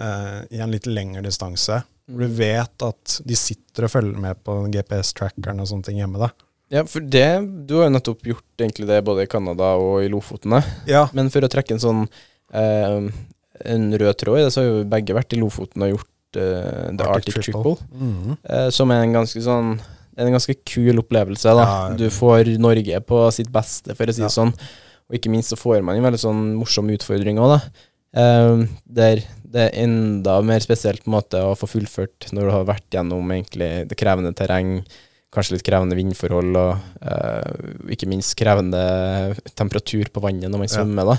[0.00, 1.80] eh, i en litt lengre distanse.
[2.10, 6.18] Hvor du vet at de sitter og følger med på GPS-trackeren og sånne ting hjemme.
[6.18, 6.30] da
[6.70, 7.26] Ja, for det
[7.66, 10.62] Du har jo nettopp gjort egentlig det både i Canada og i Lofoten.
[10.86, 12.02] Ja, Men for å trekke en sånn
[12.52, 13.08] eh,
[13.64, 16.90] En rød tråd i det, så har jo begge vært i Lofoten og gjort eh,
[16.96, 17.76] The Arctic, Triple.
[17.92, 18.36] Mhm.
[18.44, 19.74] eh, som er en ganske sånn
[20.20, 21.48] en ganske kul opplevelse.
[21.56, 21.62] da.
[21.64, 24.26] Ja, Du får Norge på sitt beste, for å si Ja.
[24.28, 24.52] det sånn.
[25.08, 27.60] Og ikke minst så får man en veldig sånn morsom utfordring òg, da.
[28.20, 32.52] Eh, der det er enda mer spesielt på en måte å få fullført når du
[32.54, 34.80] har vært gjennom egentlig det krevende terreng,
[35.34, 38.82] kanskje litt krevende vindforhold, og uh, ikke minst krevende
[39.58, 40.76] temperatur på vannet når man Ja.
[40.76, 41.12] svømmer.
[41.12, 41.18] da.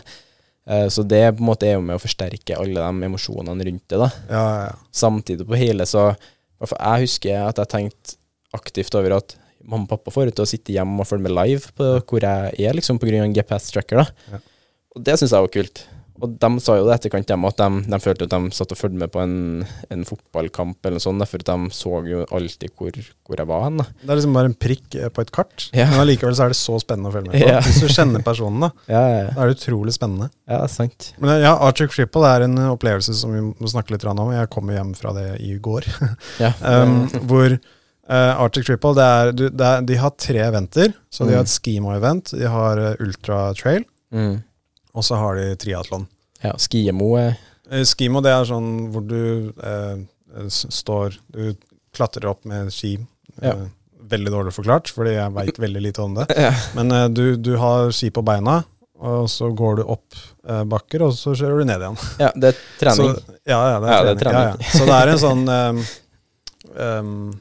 [0.71, 3.87] Uh, så det på en måte er jo med å forsterke alle de emosjonene rundt
[3.87, 3.99] det.
[3.99, 4.75] da ja, ja, ja.
[4.91, 6.15] samtidig på hele, så
[6.61, 8.17] jeg husker at jeg tenkte
[8.53, 11.35] aktivt over at mamma og pappa får ut til å sitte hjemme og følge med
[11.35, 13.97] live på hvor jeg er, liksom, en GPS-tracker.
[13.97, 14.05] da.
[14.31, 14.39] Ja.
[14.95, 15.83] Og det syns jeg var kult.
[16.21, 18.77] Og de sa jo det etterkant, dem, at de, de følte at de satt og
[18.77, 19.33] fulgte med på en,
[19.91, 22.91] en fotballkamp eller noe sånt, for at de så jo alltid hvor,
[23.27, 23.81] hvor jeg var hen.
[23.81, 25.87] Det er liksom bare en prikk eh, på et kart, Ja.
[25.91, 27.49] men allikevel så er det så spennende å følge med på.
[27.49, 27.59] Ja.
[27.65, 30.29] Hvis du kjenner personen, da, Ja, ja, da er det utrolig spennende.
[30.47, 31.11] ja, sant.
[31.19, 34.29] Men eh, ja, Arctic Triple er en eh, opplevelse som vi må snakke litt om.
[34.35, 35.89] Jeg kom hjem fra det i går.
[36.43, 36.53] Ja,
[36.83, 37.57] um, hvor
[38.11, 40.89] Uh, Arctic Triple det er, det er, De har tre eventer.
[41.13, 41.35] Så de Mm.
[41.37, 44.33] har et skimo-event, de har Ultra Trail, mm.
[44.93, 46.07] Og så har de triatlon.
[46.43, 47.11] ja Skiemo
[47.71, 51.53] Eh, Skimo det er sånn hvor du eh, står Du
[51.95, 52.97] klatrer opp med ski.
[53.41, 53.55] Eh, Ja.
[54.11, 56.25] Veldig dårlig forklart, fordi jeg veit veldig lite om det.
[56.35, 56.51] ja.
[56.75, 58.63] Men eh, du, du har ski på beina,
[58.99, 60.17] og så går du opp
[60.49, 61.95] eh, bakker, og så kjører du ned igjen.
[62.19, 63.13] ja, det er trening.
[63.15, 64.65] Så, ja, ja, det er Ja, det er trening.
[64.73, 65.45] Så det er en sånn
[66.75, 67.39] um,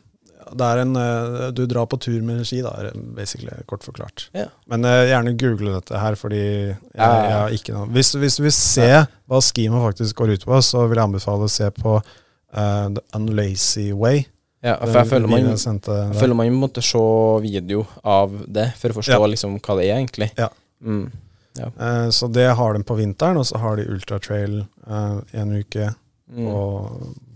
[0.56, 4.28] Det er en eh, Du drar på tur med ski, da, er basically kort forklart.
[4.36, 4.48] Ja.
[4.70, 7.28] Men uh, gjerne google dette her, fordi jeg, Ja, ja, ja.
[7.28, 8.88] jeg har ikke noe Hvis, hvis du vil se
[9.30, 13.02] hva skima faktisk går ut på, så vil jeg anbefale å se på uh, The
[13.16, 14.24] Unlazy Way.
[14.60, 17.00] Ja, for jeg føler man jeg føler man måtte se
[17.40, 19.30] video av det for å forstå Ja.
[19.32, 20.28] liksom hva det er, egentlig.
[20.36, 20.50] Ja.
[20.84, 21.06] Mm.
[21.58, 25.94] Eh, så det har de på vinteren, og så har de ultratrail uh, en uke
[26.30, 26.44] Mm.
[26.46, 26.58] på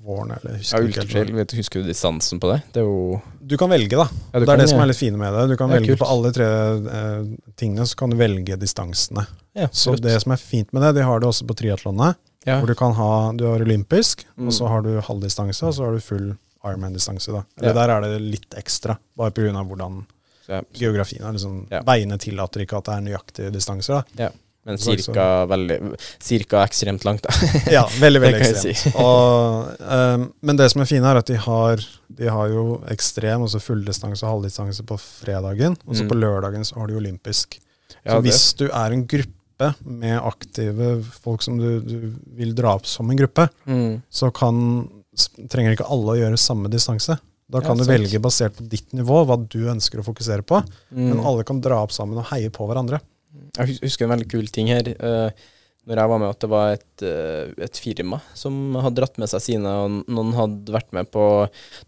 [0.05, 0.31] våren.
[0.37, 2.61] Eller husker Ja, ultratrail, vet du, husker du distansen på det?
[2.75, 4.07] Det er jo Du kan velge, da.
[4.33, 5.49] Ja, det er det som er litt fine med det.
[5.51, 5.99] Du kan Ja, velge kult.
[6.05, 7.25] på alle tre eh,
[7.57, 9.27] tingene, så kan du velge distansene.
[9.55, 12.17] ja, Så det som er fint med det, de har det også på triatlonet.
[12.47, 12.61] ja.
[12.61, 14.47] Hvor du kan ha Du har olympisk, Mm.
[14.49, 17.31] og så har du halvdistanse, og så har du full Ironman-distanse.
[17.33, 17.43] da.
[17.61, 19.53] Eller der er det litt ekstra, bare pga.
[19.65, 20.07] hvordan
[20.75, 21.33] geografien er.
[21.33, 21.67] liksom.
[21.87, 24.05] Veiene tillater ikke at det er nøyaktige distanser.
[24.17, 24.29] da.
[24.65, 25.77] Men cirka, veldig,
[26.25, 27.35] cirka ekstremt langt, da.
[27.77, 28.79] Ja, veldig, veldig ekstremt.
[28.81, 28.93] Si.
[28.97, 33.45] Og, um, men det som er fint, er at de har, de har jo ekstrem,
[33.45, 35.77] altså fulldistanse og halvdistanse på fredagen.
[35.87, 36.09] Og så Mm.
[36.15, 37.59] på lørdagen så har de olympisk.
[38.05, 42.55] Ja, så det- hvis du er en gruppe med aktive folk som du, du vil
[42.55, 44.03] dra opp som en gruppe, Mm.
[44.11, 44.89] så kan,
[45.49, 47.19] trenger ikke alle å gjøre samme distanse.
[47.51, 50.65] Da Ja, kan du velge basert på ditt nivå hva du ønsker å fokusere på.
[50.91, 51.27] Men Mm.
[51.27, 53.01] alle kan dra opp sammen og heie på hverandre.
[53.59, 54.89] Jeg husker en veldig kul ting her.
[54.89, 55.31] eh,
[55.87, 59.29] når jeg var med, at det var et, eh, et firma som hadde dratt med
[59.29, 61.25] seg sine, og noen hadde vært med på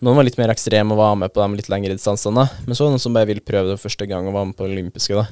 [0.04, 2.84] Noen var litt mer ekstreme og var med på de litt lengre distansene, men så
[2.84, 4.74] var det noen som bare ville prøve det første gang og var med på det
[4.76, 5.14] olympiske.
[5.16, 5.26] da.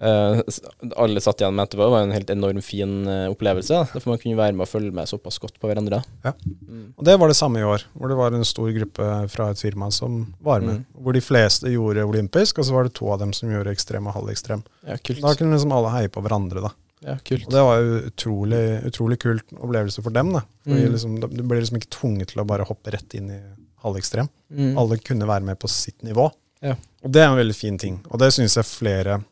[0.00, 0.60] Eh, s-
[0.96, 1.84] alle satt igjen med etterpå.
[1.86, 3.68] Det var en helt enormt fin eh, opplevelse.
[3.68, 3.84] da.
[3.92, 6.00] Derfor man kunne være med og følge med såpass godt på hverandre.
[6.00, 6.02] da.
[6.24, 6.32] Ja.
[6.66, 6.94] Mm.
[6.98, 9.58] Og det var det samme i år, hvor det var en stor gruppe fra et
[9.62, 10.80] firma som var med.
[10.82, 10.86] Mm.
[11.04, 14.06] Hvor de fleste gjorde olympisk, og så var det to av dem som gjorde ekstrem
[14.08, 14.64] og halvekstrem.
[14.86, 15.20] Ja, kult.
[15.22, 16.70] Da kunne liksom alle heie på hverandre, da.
[17.00, 17.46] Ja, kult.
[17.48, 20.42] Og det var jo utrolig, utrolig kult opplevelse for dem, da.
[20.68, 20.82] Mm.
[20.92, 23.40] liksom, Du ble liksom ikke tvunget til å bare hoppe rett inn i
[23.80, 24.28] halvekstrem.
[24.52, 24.74] Mm.
[24.78, 26.28] Alle kunne være med på sitt nivå.
[26.60, 26.76] Ja.
[27.00, 28.00] Og det er en veldig fin ting.
[28.10, 29.22] Og det syns jeg flere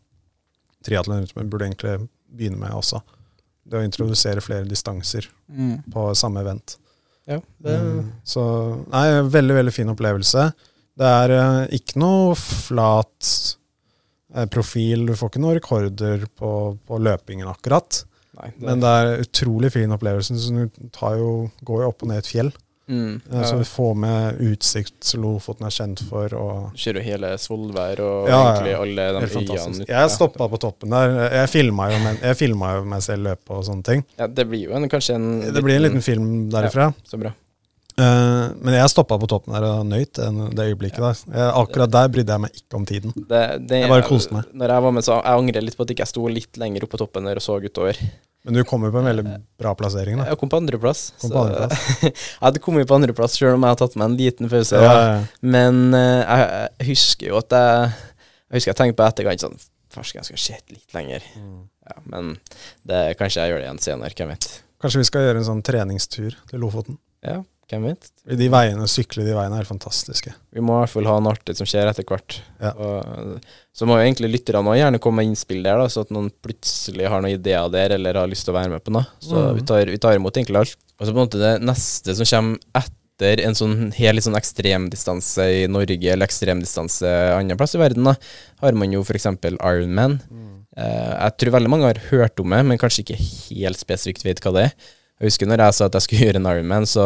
[0.86, 1.98] triatlonere burde egentlig
[2.32, 3.02] begynne med også.
[3.68, 5.28] Det å introdusere flere distanser
[5.92, 6.78] på samme event.
[7.28, 8.12] Ja, det, Mm.
[8.24, 8.42] Så
[8.88, 10.46] nei, veldig, veldig fin opplevelse.
[10.98, 13.57] Det er eh, ikke noe flat
[14.52, 15.06] profil.
[15.08, 16.52] Du får ikke noen rekorder på,
[16.86, 18.04] på løpingen akkurat.
[18.38, 20.36] nei, det, Men det er utrolig fin opplevelse.
[20.38, 22.52] Så du tar jo, går jo opp og ned et fjell.
[22.88, 23.44] mm, Eh, ja.
[23.44, 26.32] Så du får med utsikt som Lofoten er kjent for.
[26.34, 28.52] Og Du ser hele Svolvær og Ja, ja.
[28.54, 29.26] egentlig alle de
[29.58, 29.88] øyene.
[29.88, 31.16] Jeg stoppa på toppen der.
[31.34, 31.98] Jeg filma jo,
[32.78, 34.04] jo meg selv løpe og sånne ting.
[34.18, 36.92] Ja, det blir jo en, kanskje en Det blir en liten film derifra.
[37.04, 37.32] Så bra.
[37.98, 41.20] Eh, men jeg stoppa på toppen der og nøyt det øyeblikket der.
[41.34, 43.14] Jeg, akkurat der brydde jeg meg ikke om tiden.
[43.18, 44.48] Det, det, Jeg bare koste meg.
[44.54, 46.86] Når jeg var med, så jeg angrer litt på at jeg ikke sto litt lenger
[46.86, 47.98] oppe på toppen der og så utover.
[48.46, 49.24] Men du kom jo på en veldig
[49.60, 50.28] bra plassering, da.
[50.30, 51.08] Jeg kom på andreplass.
[51.26, 51.88] Andreplass.
[52.06, 54.78] jeg hadde kommet på andreplass sjøl om jeg hadde tatt meg en liten pause.
[54.78, 55.48] Ja, ja, ja.
[55.56, 56.46] Men uh, jeg,
[56.78, 57.90] jeg husker jo at jeg
[58.48, 59.58] Jeg husker jeg tenkte på etterkant sånn
[59.92, 61.24] Farsken, jeg skulle sett litt lenger.
[61.40, 61.60] Mm.
[61.88, 62.34] Ja, men
[62.86, 64.16] det, kanskje jeg gjør det igjen senere.
[64.16, 64.48] Hvem vet.
[64.84, 66.98] Kanskje vi skal gjøre en sånn treningstur til Lofoten.
[67.24, 68.08] Ja, hvem vet.
[68.40, 70.32] De veiene, Sykle de veiene er fantastiske.
[70.54, 72.38] Vi må i hvert fall ha noe artig som skjer etter hvert.
[72.62, 72.72] Ja.
[72.74, 73.40] Og,
[73.76, 76.30] så må jo egentlig lytterne òg gjerne komme med innspill der, da, så at noen
[76.42, 79.04] plutselig har noen ideer der, eller har lyst til å være med på noe.
[79.22, 79.50] Så Mm.
[79.60, 80.76] vi, tar, vi tar imot egentlig alt.
[80.98, 85.46] Og så på en måte det neste som kommer etter en sånn helt sånn ekstremdistanse
[85.64, 88.14] i Norge, eller ekstremdistanse andre plass i verden, da,
[88.62, 89.26] har man jo f.eks.
[89.58, 90.20] Ironman.
[90.78, 94.42] Eh, jeg tror veldig mange har hørt om det, men kanskje ikke helt spesifikt vet
[94.44, 94.76] hva det er.
[95.18, 97.04] Jeg husker når jeg sa at jeg skulle gjøre en Ironman, så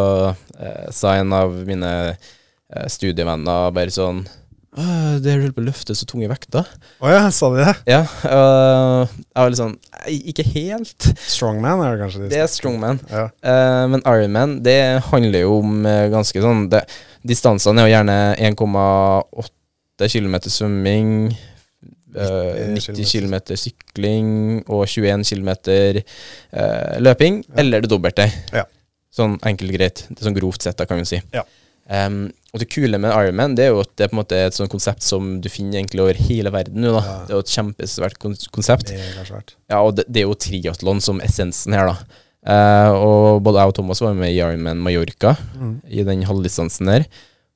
[0.61, 4.25] eh, sa en av mine eh, studievenner bare sånn
[4.73, 6.65] «Åh, det du på å løfte så tunge vekter.
[7.05, 7.73] Å ja, sa de det?
[7.93, 9.75] Ja, og jeg var litt sånn
[10.33, 11.09] Ikke helt.
[11.29, 12.23] Strongman er det kanskje?
[12.23, 13.01] de Det er strongman.
[13.13, 13.27] Ja.
[13.45, 14.79] Uh, men Ironman, det
[15.11, 16.87] handler jo om eh, ganske sånn det,
[17.21, 18.17] Distansene er jo gjerne
[18.49, 21.13] 1,8 km svømming,
[22.17, 24.29] eh, 90 90 km sykling
[24.69, 28.29] og 21 km uh, løping, eller det dobbelte.
[28.53, 28.67] Ja.
[29.13, 30.05] Sånn enkelt og greit.
[30.09, 31.21] Det er sånn grovt sett, da, kan vi si.
[31.37, 31.45] Ja.
[31.93, 34.37] Um, og det kule med Ironman det er jo at det er på en måte
[34.39, 36.93] et sånt konsept som du finner egentlig over hele verden nå.
[36.95, 37.03] da.
[37.05, 37.17] Ja.
[37.27, 38.19] Det er jo et kjempesvært
[38.55, 38.93] konsept.
[38.93, 39.57] Det.
[39.73, 42.21] Ja, og det, det er jo triatlon som essensen her, da.
[42.43, 45.75] Uh, og både jeg og Thomas var med i Ironman Mallorca, Mm.
[45.87, 47.05] i den halvdistansen der,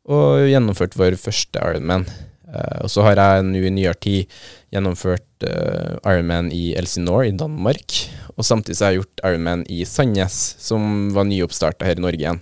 [0.06, 2.04] og gjennomførte vår første Ironman.
[2.46, 4.30] Eh, og så har jeg nå i nyere tid
[4.74, 7.96] gjennomført eh, Ironman i Elsinore i Danmark,
[8.37, 12.20] og samtidig så har jeg gjort Ironman i Sandnes, som var nyoppstarta her i Norge
[12.22, 12.40] igjen.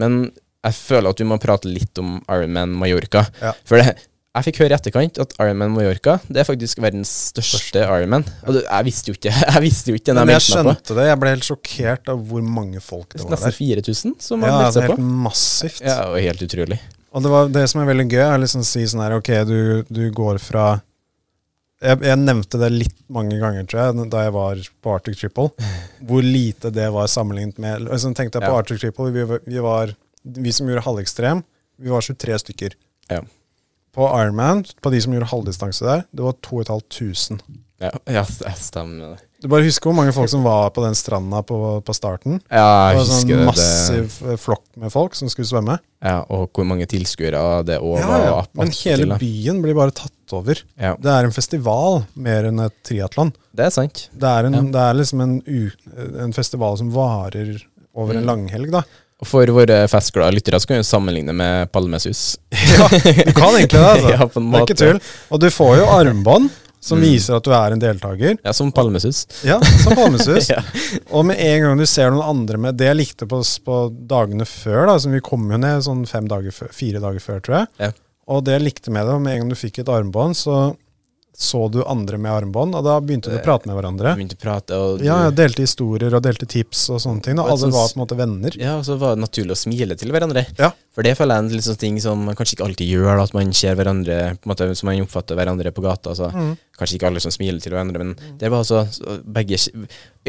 [0.00, 0.20] Men
[0.64, 3.26] jeg føler at vi må prate litt om Ironman Mallorca.
[3.40, 3.52] Ja.
[3.68, 3.94] For det,
[4.30, 8.22] jeg fikk høre i etterkant at Ironman Mallorca Det er faktisk verdens største Ironman.
[8.46, 10.52] Og det, jeg visste jo ikke Jeg visste jo ikke den jeg jeg på.
[10.52, 11.06] skjønte det.
[11.08, 13.48] Jeg ble helt sjokkert av hvor mange folk det var der.
[13.48, 15.82] Nesten 4000 som Ja, har meldt det er helt massivt.
[15.88, 16.78] Ja, og helt utrolig.
[17.10, 19.32] Og det, var, det som er veldig gøy, er liksom å si sånn her Ok,
[19.48, 20.68] du, du går fra
[21.80, 25.48] jeg, jeg nevnte det litt mange ganger, tror jeg, da jeg var på Arctic Triple.
[26.10, 28.60] Hvor lite det var sammenlignet med liksom, tenkte jeg På Ja.
[28.60, 31.40] Arctic Triple, vi, vi var Vi som gjorde halvekstrem,
[31.80, 32.76] vi var 23 stykker.
[33.08, 33.22] Ja.
[33.96, 37.40] På Ironman, på de som gjorde halvdistanse der, det var 2500.
[37.80, 39.14] Ja, ja det stemmer.
[39.16, 39.26] det.
[39.40, 42.42] Du bare husker hvor mange folk som var på den stranda på, på starten?
[42.52, 43.46] Ja, Det var sånn husker det.
[43.48, 45.78] massiv eh, flokk med folk som skulle svømme.
[46.04, 48.26] Ja, og hvor mange tilskuere det òg Ja, var.
[48.28, 48.42] ja.
[48.60, 50.60] Men hele byen blir bare tatt over.
[50.76, 53.32] Ja, Det er en festival mer enn et triatlon.
[53.56, 54.08] det er sant.
[54.12, 54.60] Det er, en, Ja.
[54.76, 55.38] det er liksom en,
[56.20, 57.62] en festival som varer
[57.96, 58.26] over en Mm.
[58.28, 58.82] langhelg, da.
[59.20, 62.38] Og for våre festglade lyttere så kan vi sammenligne med Palmesus.
[62.52, 64.08] Ja, du kan egentlig det, altså.
[64.16, 65.00] Ja, en det er ikke tull.
[65.30, 66.48] Og du får jo armbånd
[66.80, 67.04] som Mm.
[67.04, 68.38] viser at du er en deltaker.
[68.44, 69.26] Ja, som Palmesus.
[69.44, 70.48] Ja, som Palmesus.
[70.54, 70.62] Ja.
[71.12, 74.46] Og med en gang du ser noen andre med Det jeg likte på, på dagene
[74.48, 77.58] før, da, som vi kom jo ned sånn fem dager før, fire dager før, tror
[77.60, 77.68] jeg.
[77.84, 77.90] Ja.
[78.30, 80.74] Og det jeg likte med det, med en gang du fikk et armbånd, så
[81.40, 84.10] så du andre med armbånd, og da begynte du å prate med hverandre.
[84.18, 87.38] Begynte å prate, og du, Ja, delte historier og delte tips og sånne ting.
[87.40, 88.58] Og Alle var på en måte venner.
[88.60, 90.42] Ja, og så var det naturlig å smile til hverandre.
[90.60, 90.68] Ja.
[90.92, 93.32] For det føler jeg er en sånn ting som man kanskje ikke alltid gjør, at
[93.32, 96.12] man ser hverandre på en måte som man oppfatter hverandre på gata.
[96.18, 96.28] Så.
[96.28, 96.52] Mm.
[96.76, 98.84] Kanskje ikke alle som smiler til hverandre, men det var altså
[99.24, 99.56] begge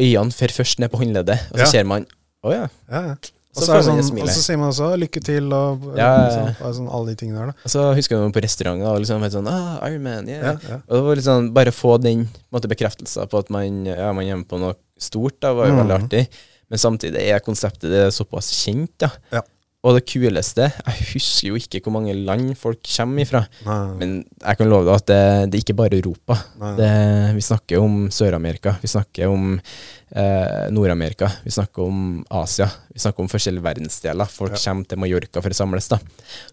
[0.00, 1.70] øynene fer først ned på håndleddet, og så Ja.
[1.76, 2.06] ser man
[2.42, 2.66] Å ja.
[2.90, 3.14] Ja, ja.
[3.52, 6.30] Og Så sånn, og så sier man også 'lykke til' og Ja, ja, ja.
[6.32, 7.46] Sånn, og sånn, alle de tingene der.
[7.52, 7.52] da.
[7.66, 10.56] Og så husker jeg på restauranter og liksom helt sånn ah, Iron Man, yeah.
[10.88, 14.24] Og det var litt sånn, bare få den måte, bekreftelsen på at man, ja, man
[14.24, 15.82] er med på noe stort, da, var jo Mm.
[15.84, 16.28] veldig artig.
[16.70, 19.10] Men samtidig er konseptet det er såpass kjent, da.
[19.30, 19.42] Ja.
[19.82, 24.12] Og det kuleste Jeg husker jo ikke hvor mange land folk kommer ifra, Nei, men
[24.38, 26.36] jeg kan love deg at det, det er ikke bare Europa.
[26.78, 26.90] Det,
[27.34, 32.68] vi snakker om Sør-Amerika, vi snakker om eh, Nord-Amerika, vi snakker om Asia.
[32.94, 34.30] Vi snakker om forskjellige verdensdeler.
[34.30, 34.62] Folk Ja.
[34.68, 35.88] kommer til Mallorca for å samles.
[35.90, 35.98] da.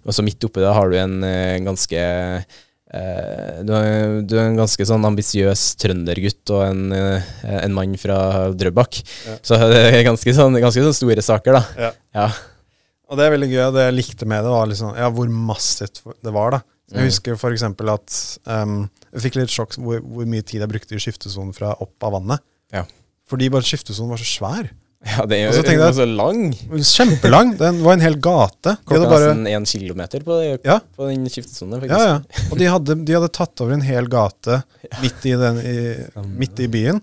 [0.05, 4.47] Og så midt oppi det har du en eh, ganske eh, du, er, du er
[4.49, 9.03] en ganske sånn ambisiøs trøndergutt og en, eh, en mann fra Drøbak.
[9.29, 9.37] Ja.
[9.45, 11.65] Så det er ganske sånn, ganske sånn store saker, da.
[11.77, 11.91] Ja.
[12.23, 12.31] Ja.
[13.09, 13.61] Og det er veldig gøy.
[13.73, 16.51] Det jeg likte med det, var liksom, ja, hvor massivt det var.
[16.57, 16.59] da.
[16.89, 17.05] Jeg Mm.
[17.09, 18.15] husker eksempel at
[18.49, 22.01] um, jeg fikk litt sjokk hvor, hvor mye tid jeg brukte i skiftesonen fra opp
[22.03, 22.41] av vannet.
[22.73, 22.85] Ja.
[23.29, 24.71] Fordi bare skiftesonen var så svær.
[25.09, 26.39] Ja, det er jo jeg- så lang.
[26.83, 27.53] Kjempelang.
[27.57, 28.73] Den var en hel gate.
[28.85, 30.79] Klokka bare, nesten én kilometer på, Ja.
[30.97, 32.17] på den skiftesonen, ja, ja.
[32.51, 34.57] Og de hadde, de hadde tatt over en hel gate
[35.01, 35.75] midt i, den, i,
[36.35, 36.99] midt i byen.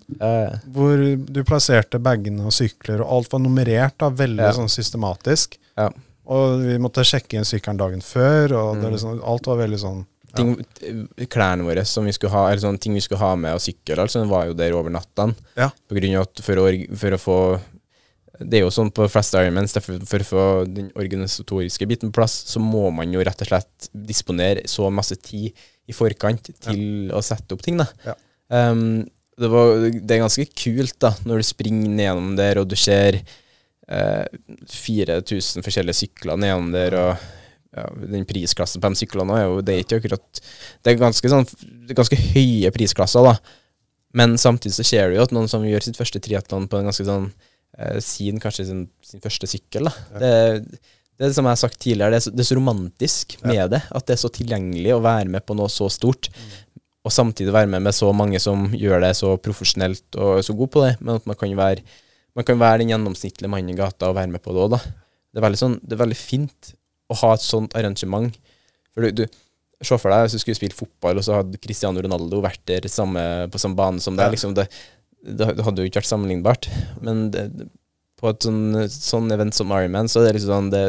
[0.76, 5.56] Hvor du plasserte bagene og sykler, og alt var nummerert da, veldig sånn systematisk.
[5.78, 5.88] ja.
[6.26, 8.92] Og vi måtte sjekke inn sykkelen dagen før, og det Mm.
[8.96, 10.00] liksom, alt var veldig sånn
[10.34, 10.56] ting,
[11.30, 13.96] klærne våre som vi skulle ha, eller sånne ting vi skulle ha med og sykkel,
[14.02, 15.28] altså, den var jo der over natta.
[15.56, 15.70] Ja.
[15.88, 15.94] For
[16.42, 17.60] for å få
[18.40, 22.20] Det er jo sånn på fleste Ironmans, derfor for å få den organisatoriske biten på
[22.20, 27.12] plass, så må man jo rett og slett disponere så masse tid i forkant til
[27.14, 27.86] å sette opp ting, da.
[28.06, 28.16] Ja.
[28.70, 29.04] Um,
[29.36, 33.20] det, var, det er ganske kult, da, når du springer nedom der, og du ser
[33.90, 34.24] uh,
[34.72, 37.26] 4000 forskjellige sykler nedom der, og
[37.76, 40.38] ja, den prisklassen på de syklene er jo Det er ikke akkurat
[40.80, 41.44] Det er ganske, sånn,
[41.90, 43.34] ganske høye prisklasser, da.
[44.16, 46.88] Men samtidig så ser du jo at noen som gjør sitt første triatlon på en
[46.88, 47.52] ganske sånn eh,
[48.04, 49.92] sin kanskje sin, sin første sykkel, da.
[50.14, 50.20] Ja.
[50.22, 50.80] Det,
[51.16, 53.80] det som jeg har sagt tidligere, det er så, det er så romantisk med det.
[53.88, 56.28] At det er så tilgjengelig å være med på noe så stort.
[57.06, 60.72] Og samtidig være med med så mange som gjør det så profesjonelt og så god
[60.74, 60.92] på det.
[61.00, 61.84] Men at man kan være,
[62.36, 64.82] man kan være den gjennomsnittlige mannen i gata og være med på det òg, da.
[65.36, 66.72] Det er sånn, det er veldig fint
[67.12, 68.36] å ha et sånt arrangement.
[68.92, 69.42] For du, du
[69.84, 72.86] Se for deg hvis du skulle spille fotball, og så hadde Cristiano Ronaldo vært der
[72.88, 73.20] samme,
[73.52, 74.30] på samme bane som deg.
[74.30, 74.32] Ja.
[74.32, 74.64] Liksom det,
[75.24, 76.68] det hadde jo ikke vært sammenlignbart.
[77.02, 77.46] Men det,
[78.20, 80.84] på et sånn, sånn event som Ironman, så er det liksom sånn det,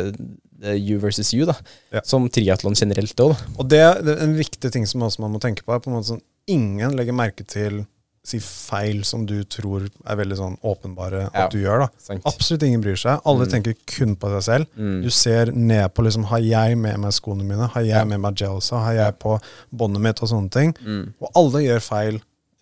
[0.57, 1.55] det er you versus you, da.
[1.93, 2.01] Ja.
[2.07, 3.51] Som triatlon generelt òg, da.
[3.59, 5.97] Og det, det er en viktig ting som man må tenke på, er på en
[5.99, 7.85] måte sånn ingen legger merke til
[8.27, 11.45] si feil som du tror er veldig sånn åpenbare at Ja.
[11.51, 11.85] du gjør.
[11.85, 11.87] da.
[11.97, 12.25] Sant?
[12.27, 13.21] Absolutt ingen bryr seg.
[13.25, 13.51] Alle Mm.
[13.53, 14.65] tenker kun på seg selv.
[14.75, 15.01] Mm.
[15.03, 18.03] Du ser ned på liksom, har jeg med meg skoene mine, har jeg Ja.
[18.03, 19.39] med meg gelsa, har jeg på
[19.73, 20.73] båndet mitt og sånne ting.
[20.85, 21.13] Mm.
[21.21, 22.21] Og alle gjør feil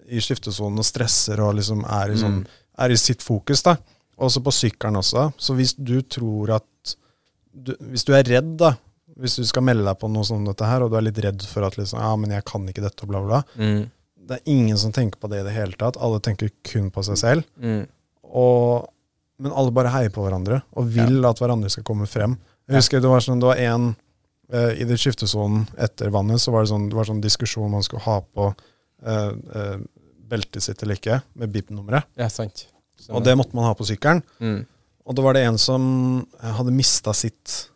[0.10, 2.64] i skiftesonen og stresser og liksom er i, sånn, Mm.
[2.86, 3.64] er i sitt fokus.
[3.64, 3.78] da.
[4.18, 5.34] Også på sykkelen også.
[5.38, 6.96] Så hvis du tror at
[7.56, 8.76] du, Hvis du er redd, da,
[9.16, 11.42] hvis du skal melde deg på noe som dette her, og du er litt redd
[11.48, 13.44] for at liksom, ja, men jeg kan ikke dette og bla, bla.
[13.56, 13.90] Mm.
[14.28, 15.96] Det er ingen som tenker på det i det hele tatt.
[15.96, 17.46] Alle tenker kun på seg selv.
[17.62, 17.86] Mm.
[18.28, 18.90] Og,
[19.40, 22.36] men alle bare heier på hverandre og vil at hverandre skal komme frem.
[22.68, 23.92] Jeg husker det var sånn, det var en
[24.52, 27.86] uh, i det skiftesonen etter vannet, så var det sånn, det var sånn diskusjon man
[27.86, 29.78] skulle ha på uh, eh,
[30.30, 32.04] beltet sitt eller ikke, med BIP-nummeret.
[32.18, 32.68] Ja, sant.
[33.00, 34.24] Så- Og det måtte man ha på sykkelen.
[34.40, 34.66] mm.
[35.06, 37.70] Og da var det en som eh, hadde mista sitt,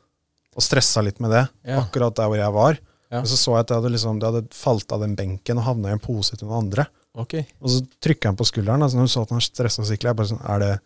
[0.56, 1.82] og stressa litt med det, Ja.
[1.84, 2.80] akkurat der hvor jeg var.
[3.12, 3.20] Ja.
[3.22, 5.64] Og så så jeg at det hadde, liksom, det hadde falt av den benken og
[5.64, 6.88] havna i en pose til noen andre.
[7.16, 7.46] Okay.
[7.62, 8.82] Og så trykka han på skulderen.
[8.82, 10.80] Altså når hun så at han stressa skikkelig, jeg bare sånn, er det,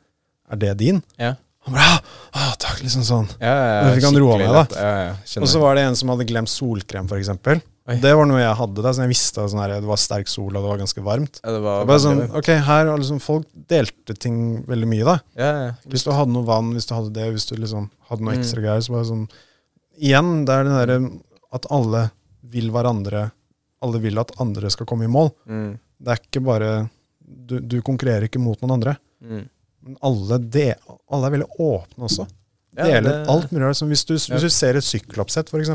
[0.51, 1.01] er det din?
[1.19, 1.35] Ja.
[1.65, 1.99] Han bare, ah,
[2.33, 3.27] ah, takk, liksom sånn.
[3.39, 4.63] Ja, ja, Da fikk han roa meg, da.
[4.75, 5.41] Ja, ja.
[5.41, 7.61] Og så var det en som hadde glemt solkrem, for eksempel.
[7.83, 7.97] Oi.
[7.99, 10.47] Det var noe jeg hadde da, så jeg visste sånn her, det var sterk sol,
[10.55, 11.41] og det var ganske varmt.
[11.43, 14.37] ja, det var Det var sånn, ok, her liksom Folk delte ting
[14.69, 15.15] veldig mye, da.
[15.35, 15.71] ja, ja.
[15.91, 18.39] Hvis du hadde noe vann, hvis du hadde det, hvis du liksom hadde noe Mm.
[18.39, 19.25] ekstra greier, så bare sånn
[19.99, 21.21] Igjen, det er den derre
[21.53, 22.11] at alle
[22.55, 23.31] vil hverandre
[23.83, 25.33] Alle vil at andre skal komme i mål.
[25.45, 25.77] Mm.
[25.99, 28.95] Det er ikke bare Du, du konkurrerer ikke mot noen andre.
[29.21, 29.43] Mm.
[29.83, 30.73] Men alle, de,
[31.11, 32.27] alle er veldig åpne også.
[32.77, 33.75] Ja, Deler det- alt mulig.
[33.75, 34.35] Som hvis du, Ja.
[34.35, 35.69] hvis du ser et sykkeloppsett, f.eks.,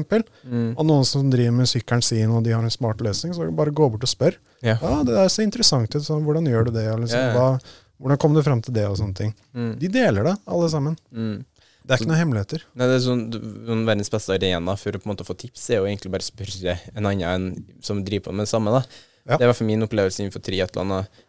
[0.45, 0.75] Mm.
[0.77, 3.71] og noen som driver med sykkelen sin, og de har en smart løsning, så bare
[3.71, 4.35] gå bort og spør.
[4.63, 4.79] Ja.
[4.83, 6.03] Ja, det der ser interessant ut.
[6.03, 6.89] Så hvordan gjør du det?
[6.93, 7.35] Og Liksom, Ja, ja.
[7.35, 7.61] Hva,
[8.01, 8.85] hvordan kom du fram til det?
[8.87, 9.35] Og sånne ting.
[9.55, 9.79] Mm.
[9.79, 10.97] De deler det, alle sammen.
[11.15, 11.45] Mm.
[11.87, 12.63] Det er ikke noen hemmeligheter.
[12.77, 13.33] Nei, det er sånn,
[13.67, 17.65] sånn Verdens beste arena for å få tips er jo egentlig bare spørre en annen
[17.81, 18.67] som driver på med det samme.
[18.73, 18.83] da.
[19.27, 19.37] Ja.
[19.37, 20.89] Det er i hvert fall min opplevelse innenfor triatlon.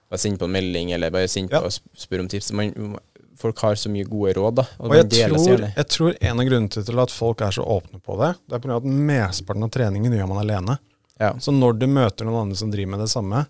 [0.09, 1.59] Bare sende på en melding eller bare sende Ja.
[1.61, 2.51] på og sp- spørre om tips.
[2.51, 2.97] Man,
[3.39, 4.65] folk har så mye gode råd, da.
[4.79, 8.01] Og, Og jeg tror, jeg tror en av grunnene til at folk er så åpne
[8.03, 8.79] på det, det er pga.
[8.81, 10.75] at mesteparten av treningen gjør man alene.
[11.19, 11.33] Ja.
[11.43, 13.45] Så når du møter noen andre som driver med det samme,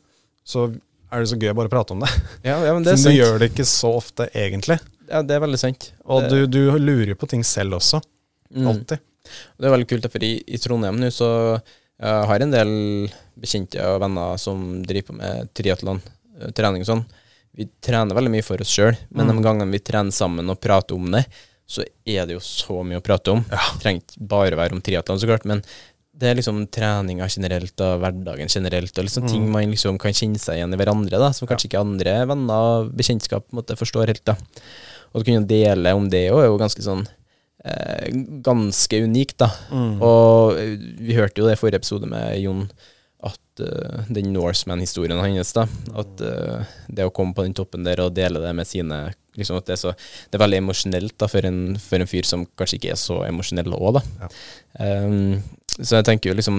[0.46, 0.70] så
[1.10, 2.10] er det så gøy å bare prate om det.
[2.50, 3.14] Ja, ja, men det er sant.
[3.14, 4.80] du gjør det ikke så ofte, egentlig.
[5.10, 5.92] Ja, det er veldig sant.
[6.06, 8.02] Og det, du, du lurer på ting selv også.
[8.54, 8.86] mm.
[8.90, 11.28] Det er veldig kult, for i, i Trondheim nå så
[12.00, 12.70] jeg har en del
[13.40, 16.00] bekjente og venner som driver på med triatlon,
[16.40, 17.02] eh, trening og sånn.
[17.58, 19.36] Vi trener veldig mye for oss sjøl, men Mm.
[19.38, 21.26] de gangene vi trener sammen og prater om det,
[21.68, 23.44] så er det jo så mye å prate om.
[23.50, 25.62] Det trenger ikke bare være om triatlon, så klart, men
[26.20, 30.40] det er liksom treninga generelt og hverdagen generelt, og liksom ting man liksom kan kjenne
[30.40, 34.26] seg igjen i hverandre, da, som kanskje ikke andre venner og bekjentskap måtte forstår helt.
[34.26, 34.36] da.
[35.14, 37.08] Og å kunne dele om det òg er jo ganske sånn
[37.66, 38.10] eh,
[38.46, 39.50] ganske unikt, da.
[40.02, 42.70] Og eh, vi hørte jo det i forrige episode med Jon,
[43.64, 45.66] eh, den Norseman-historien hans, da,
[46.00, 49.08] at uh, det å komme på den toppen der og dele det med sine
[49.40, 49.94] liksom at det, er så,
[50.30, 53.22] det er veldig emosjonelt da, for en, for en fyr som kanskje ikke er så
[53.28, 54.32] emosjonell òg, Ja.
[54.80, 55.40] Um,
[55.80, 56.58] så jeg tenker jo liksom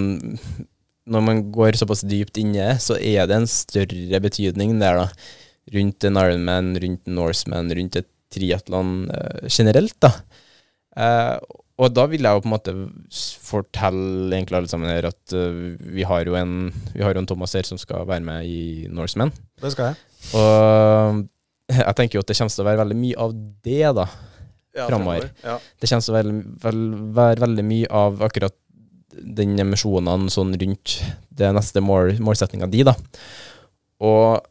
[1.11, 5.34] Når man går såpass dypt inne, så er det en større betydning der, da.
[5.74, 10.14] Rundt en Ironman, rundt en Norseman, rundt et triatlon uh, generelt, da.
[10.98, 11.36] Eh,
[11.81, 12.74] og da vil jeg jo på en måte
[13.47, 15.61] fortelle egentlig alle sammen her at eh,
[15.97, 18.87] vi har jo en Vi har jo en Thomas her som skal være med i
[18.93, 19.33] Norseman.
[19.62, 20.01] Det skal jeg.
[20.37, 21.22] Og
[21.70, 24.07] jeg tenker jo at det kommer til å være veldig mye av det, da.
[24.76, 25.31] Ja, Fremover.
[25.43, 25.57] Ja.
[25.81, 26.83] Det kommer til å være, vel,
[27.16, 28.57] være veldig mye av akkurat
[29.11, 31.01] den emisjonen sånn rundt
[31.41, 32.95] det neste mål, målsettinga di, da.
[34.05, 34.49] Og eh,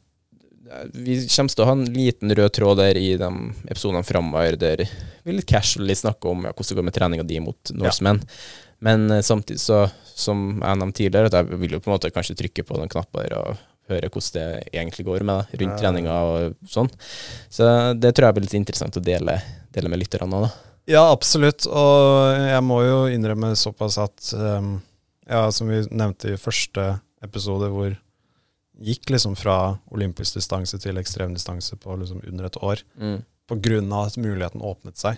[0.94, 3.30] vi kommer til å ha en liten rød tråd der i de
[3.70, 4.84] episodene framover der
[5.26, 8.22] vi litt casually snakker om ja, hvordan det går med treninga di mot Norseman.
[8.86, 9.84] Men eh, samtidig så,
[10.16, 12.92] som jeg nevnte tidligere, at jeg vil jo på en måte kanskje trykke på den
[12.92, 15.78] knappen der og høre hvordan det egentlig går med rundt Ja.
[15.82, 16.90] treninga og sånn.
[17.50, 17.68] Så
[17.98, 19.40] det tror jeg blir litt interessant å dele,
[19.74, 20.52] dele med lytterne òg, da.
[20.90, 21.66] Ja, absolutt.
[21.70, 24.78] Og jeg må jo innrømme såpass at um,
[25.30, 27.92] Ja, som vi nevnte i første episode, hvor
[28.82, 32.84] gikk liksom fra olympisk distanse til ekstrem distanse på liksom under et år.
[33.00, 33.20] Mm.
[33.50, 35.18] Av at muligheten åpnet seg.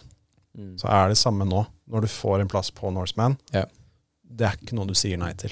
[0.58, 0.78] Mm.
[0.80, 1.66] Så er det samme nå.
[1.92, 3.66] Når du får en plass på Norseman, Ja.
[4.24, 5.52] det er ikke noe du sier nei til.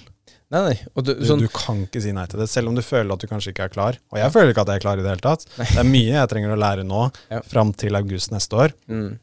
[0.50, 0.78] Nei, nei.
[0.96, 3.22] Og du, sånn, du kan ikke si nei til det, selv om du føler at
[3.22, 3.98] du kanskje ikke er klar.
[4.12, 5.46] Og jeg føler ikke at jeg er klar i det hele tatt.
[5.60, 7.42] Det er mye jeg trenger å lære nå, Ja.
[7.46, 9.20] fram til august neste år, mm,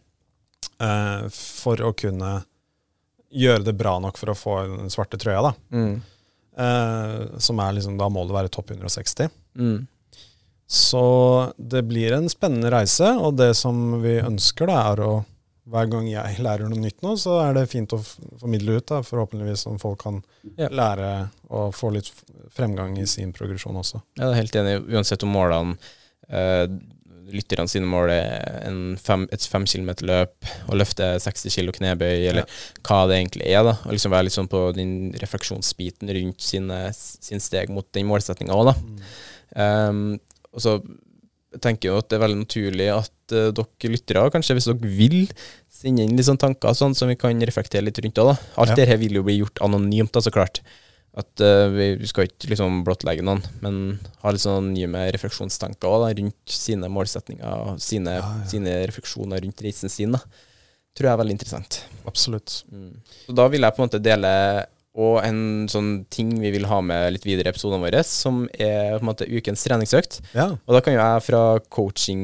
[0.81, 2.45] uh, for å kunne
[3.33, 5.53] gjøre det bra nok for å få den svarte trøya, da.
[5.73, 5.97] mm,
[6.57, 9.29] Eh, som er liksom, da må det være topp 160.
[9.61, 9.87] mm,
[10.67, 11.03] Så
[11.59, 15.11] det blir en spennende reise, og det som vi ønsker, da, er å
[15.67, 18.01] hver gang jeg lærer noe nytt nå, så er det fint å
[18.41, 20.23] formidle ut, da, forhåpentligvis om folk kan
[20.57, 20.69] Ja.
[20.71, 22.11] lære og få litt
[22.55, 24.01] fremgang i sin progresjon også.
[24.17, 25.77] Jeg er helt enig, uansett om målene
[26.31, 26.67] eh,
[27.33, 32.29] Lytterne sine mål er en fem, et fem kilometer løp og løfte 60 kilo knebøy,
[32.31, 32.47] eller
[32.87, 33.65] hva det egentlig er.
[33.67, 38.07] da, og liksom Være litt sånn på den refleksjonsbiten rundt sine, sin steg mot den
[38.11, 38.77] målsettinga òg, da.
[39.57, 40.07] Um,
[40.53, 40.79] og så
[41.63, 45.21] tenker jeg at det er veldig naturlig at uh, dere lyttere, kanskje hvis dere vil,
[45.73, 48.35] sende inn litt sånn tanker sånn som vi kan reflektere litt rundt òg.
[48.57, 48.79] Alt Ja.
[48.81, 50.63] det her vil jo bli gjort anonymt, da, så klart.
[51.17, 53.77] At uh, vi, vi skal ikke liksom blottlegge noen, men
[54.21, 58.49] ha litt sånn nye med refleksjonstanker også, da, rundt sine målsetninger og sine, Ja, ja.
[58.51, 60.13] sine refleksjoner rundt reisen sin.
[60.13, 60.21] da.
[60.97, 61.79] Tror jeg er veldig interessant.
[62.09, 62.63] Absolutt.
[62.73, 62.93] Mm.
[63.27, 64.33] Så da vil jeg på en måte dele
[64.97, 68.95] og en sånn ting vi vil ha med litt videre i episodene våre, som er
[68.97, 70.23] på en måte ukens treningsøkt.
[70.33, 70.47] Ja.
[70.57, 72.23] Og da kan jo jeg fra coaching,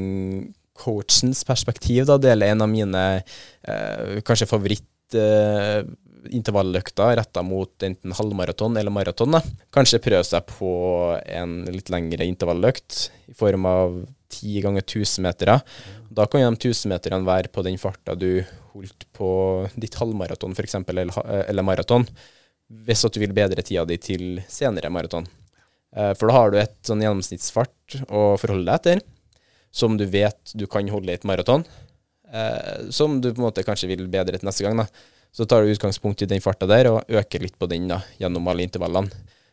[0.81, 5.83] coachens perspektiv da dele en av mine eh, kanskje favoritt eh,
[6.31, 9.33] intervalløkter retta mot enten halvmaraton eller maraton.
[9.35, 9.41] da.
[9.75, 10.73] Kanskje prøve seg på
[11.27, 14.03] en litt lengre intervalløkt i form av
[14.33, 15.53] 10 ganger 1000 meter.
[16.13, 19.29] Da kan de 1000-meterne være på den farta du holdt på
[19.77, 21.13] ditt halvmaraton f.eks., eller,
[21.45, 22.07] eller maraton,
[22.87, 25.27] hvis at du vil bedre tida di til senere maraton.
[25.97, 29.03] Eh, For da har du et sånn gjennomsnittsfart å forholde deg etter,
[29.73, 31.65] som du vet du kan holde i et maraton,
[32.33, 34.81] eh, som du på en måte kanskje vil bedre til neste gang.
[34.81, 34.89] da.
[35.33, 38.49] Så tar du utgangspunkt i den farta der, og øker litt på den da, gjennom
[38.53, 39.11] alle intervallene.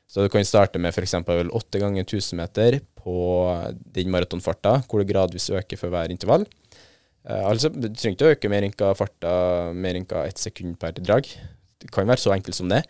[0.10, 1.14] Så du kan starte med f.eks.
[1.22, 3.16] 8 ganger 1000 meter på
[3.94, 6.48] den maratonfarta, hvor det gradvis øker for hver intervall.
[7.30, 9.32] Eh, altså, Du trenger ikke å øke mer enn hva farta
[9.76, 11.30] mer enn hva ett sekund per drag.
[11.80, 12.82] Det kan være så enkelt som det.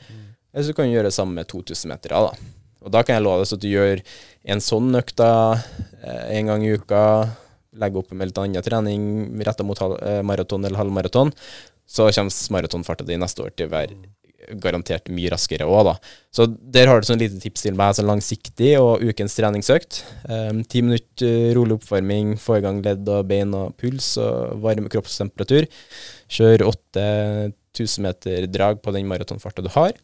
[0.54, 2.16] Eller så kan du gjøre det samme med 2000 meter.
[2.16, 2.56] Da.
[2.82, 4.02] Og da kan jeg love deg at du gjør
[4.56, 5.30] en sånn økta
[6.02, 7.04] eh, en gang i uka,
[7.80, 9.04] legger opp med litt annen trening
[9.46, 11.36] retta mot eh, maraton eller halvmaraton,
[11.90, 13.98] så kommer maratonfarta di neste år til å være
[14.62, 15.94] garantert mye raskere òg, da.
[16.34, 20.02] Så der har du sånn lite tips til meg, så langsiktig og ukens treningsøkt.
[20.30, 24.60] Um, Ti minutter eh, rolig oppvarming, få i gang ledd og bein og puls og
[24.64, 25.68] varme kroppstemperatur.
[26.32, 29.98] Kjør 8000 meter drag på den maratonfarta du har,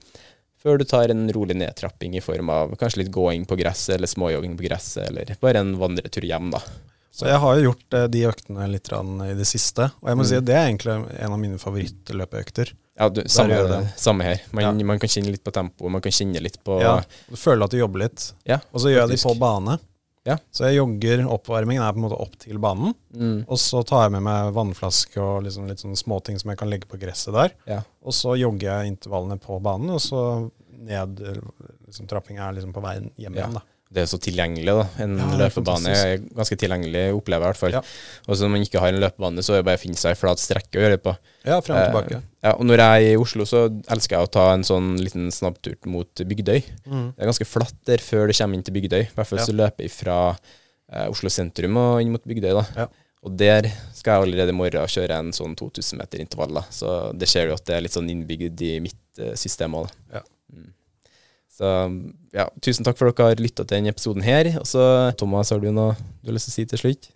[0.61, 4.09] før du tar en rolig nedtrapping i form av kanskje litt gåing på gresset, eller
[4.09, 6.61] småjogging på gresset, eller bare en vandretur hjem, da.
[7.16, 10.24] Så jeg har jo gjort eh, de øktene litt i det siste, og jeg må
[10.26, 10.30] Mm.
[10.30, 12.74] si at det er egentlig en av mine favorittløpeøkter.
[12.99, 14.41] Ja, du, samme, samme her.
[14.51, 14.72] Man, Ja.
[14.86, 17.72] man kan kjenne litt på tempoet, man kan kjenne litt på Ja, du føler at
[17.72, 18.34] du jobber litt.
[18.45, 19.80] Ja, Og så gjør jeg de på bane.
[20.26, 20.38] Ja.
[20.51, 22.95] Så jeg jogger, oppvarmingen er på en måte opp til banen.
[23.16, 23.45] Mm.
[23.47, 26.70] Og så tar jeg med meg vannflaske og liksom litt sånne småting som jeg kan
[26.72, 27.51] legge på gresset der.
[27.68, 27.82] Ja.
[28.03, 30.49] Og så jogger jeg intervallene på banen, og så
[30.80, 31.20] ned
[31.86, 33.61] liksom, Trappinga er liksom på veien hjem igjen, da.
[33.95, 34.85] Det er så tilgjengelig, da.
[35.05, 37.75] En Ja, løpebane er er ganske tilgjengelig, opplever jeg i hvert fall.
[37.77, 37.81] Ja.
[38.27, 40.11] Og så når man ikke har en løpebane, så er det bare å finne seg
[40.11, 41.13] en flat strekke å gjøre det på.
[41.47, 42.19] Ja, frem og tilbake.
[42.19, 43.63] Eh, ja, og når jeg er i Oslo, så
[43.95, 46.59] elsker jeg å ta en sånn liten snabbtur mot Bygdøy.
[46.91, 47.07] Mm.
[47.15, 49.01] Det er ganske flatt der før det kommer inn til Bygdøy.
[49.07, 49.45] I hvert fall Ja.
[49.47, 50.19] så løper jeg fra
[50.91, 52.51] eh, Oslo sentrum og inn mot Bygdøy.
[52.53, 52.65] da.
[52.83, 52.87] Ja.
[53.25, 56.53] Og der skal jeg allerede i morgen kjøre en sånn 2000 meter intervall.
[56.53, 56.61] da.
[56.69, 59.89] Så det ser du at det er litt sånn innbygd i mitt eh, system òg.
[60.13, 60.21] Ja.
[60.53, 60.73] Mm.
[61.56, 61.68] Så
[62.36, 64.49] ja, tusen takk for at dere har lytta til denne episoden her.
[64.60, 64.86] Og så
[65.20, 67.12] Thomas, har du noe du har lyst til å si til slutt?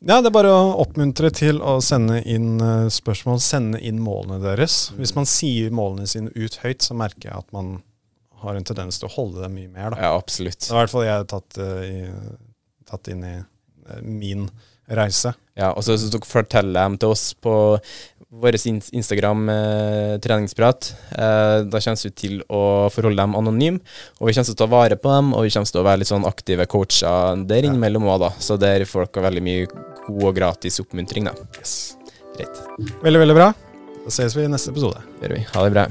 [0.00, 4.38] Ja, det er bare å oppmuntre til å sende inn eh, spørsmål, sende inn målene
[4.42, 4.88] deres.
[4.96, 7.78] Hvis man sier målene sine ut høyt, så merker jeg at man
[8.40, 9.92] har en tendens til å holde dem mye mer.
[9.92, 10.06] Da.
[10.06, 10.62] Ja, absolutt.
[10.62, 14.46] Det er i hvert fall jeg tatt, eh, i, tatt inn i eh, min
[14.90, 15.34] reise.
[15.58, 17.54] Ja, og så Hvis dere forteller dem til oss på
[18.30, 18.54] vår
[18.92, 20.94] Instagram eh, treningsprat.
[21.10, 22.62] Eh, da kommer vi til å
[22.94, 23.80] forholde dem anonyme,
[24.20, 26.02] og vi kommer til å ta vare på dem, og vi kommer til å være
[26.02, 28.30] litt sånn aktive coacher der innimellom òg, da.
[28.38, 31.34] Så der får dere veldig mye god og gratis oppmuntring, da.
[31.58, 31.96] Yes.
[32.36, 32.62] Greit.
[33.02, 33.50] Veldig, veldig bra.
[34.04, 35.02] Da ses vi i neste episode.
[35.18, 35.44] Det gjør vi.
[35.50, 35.90] Ha det bra.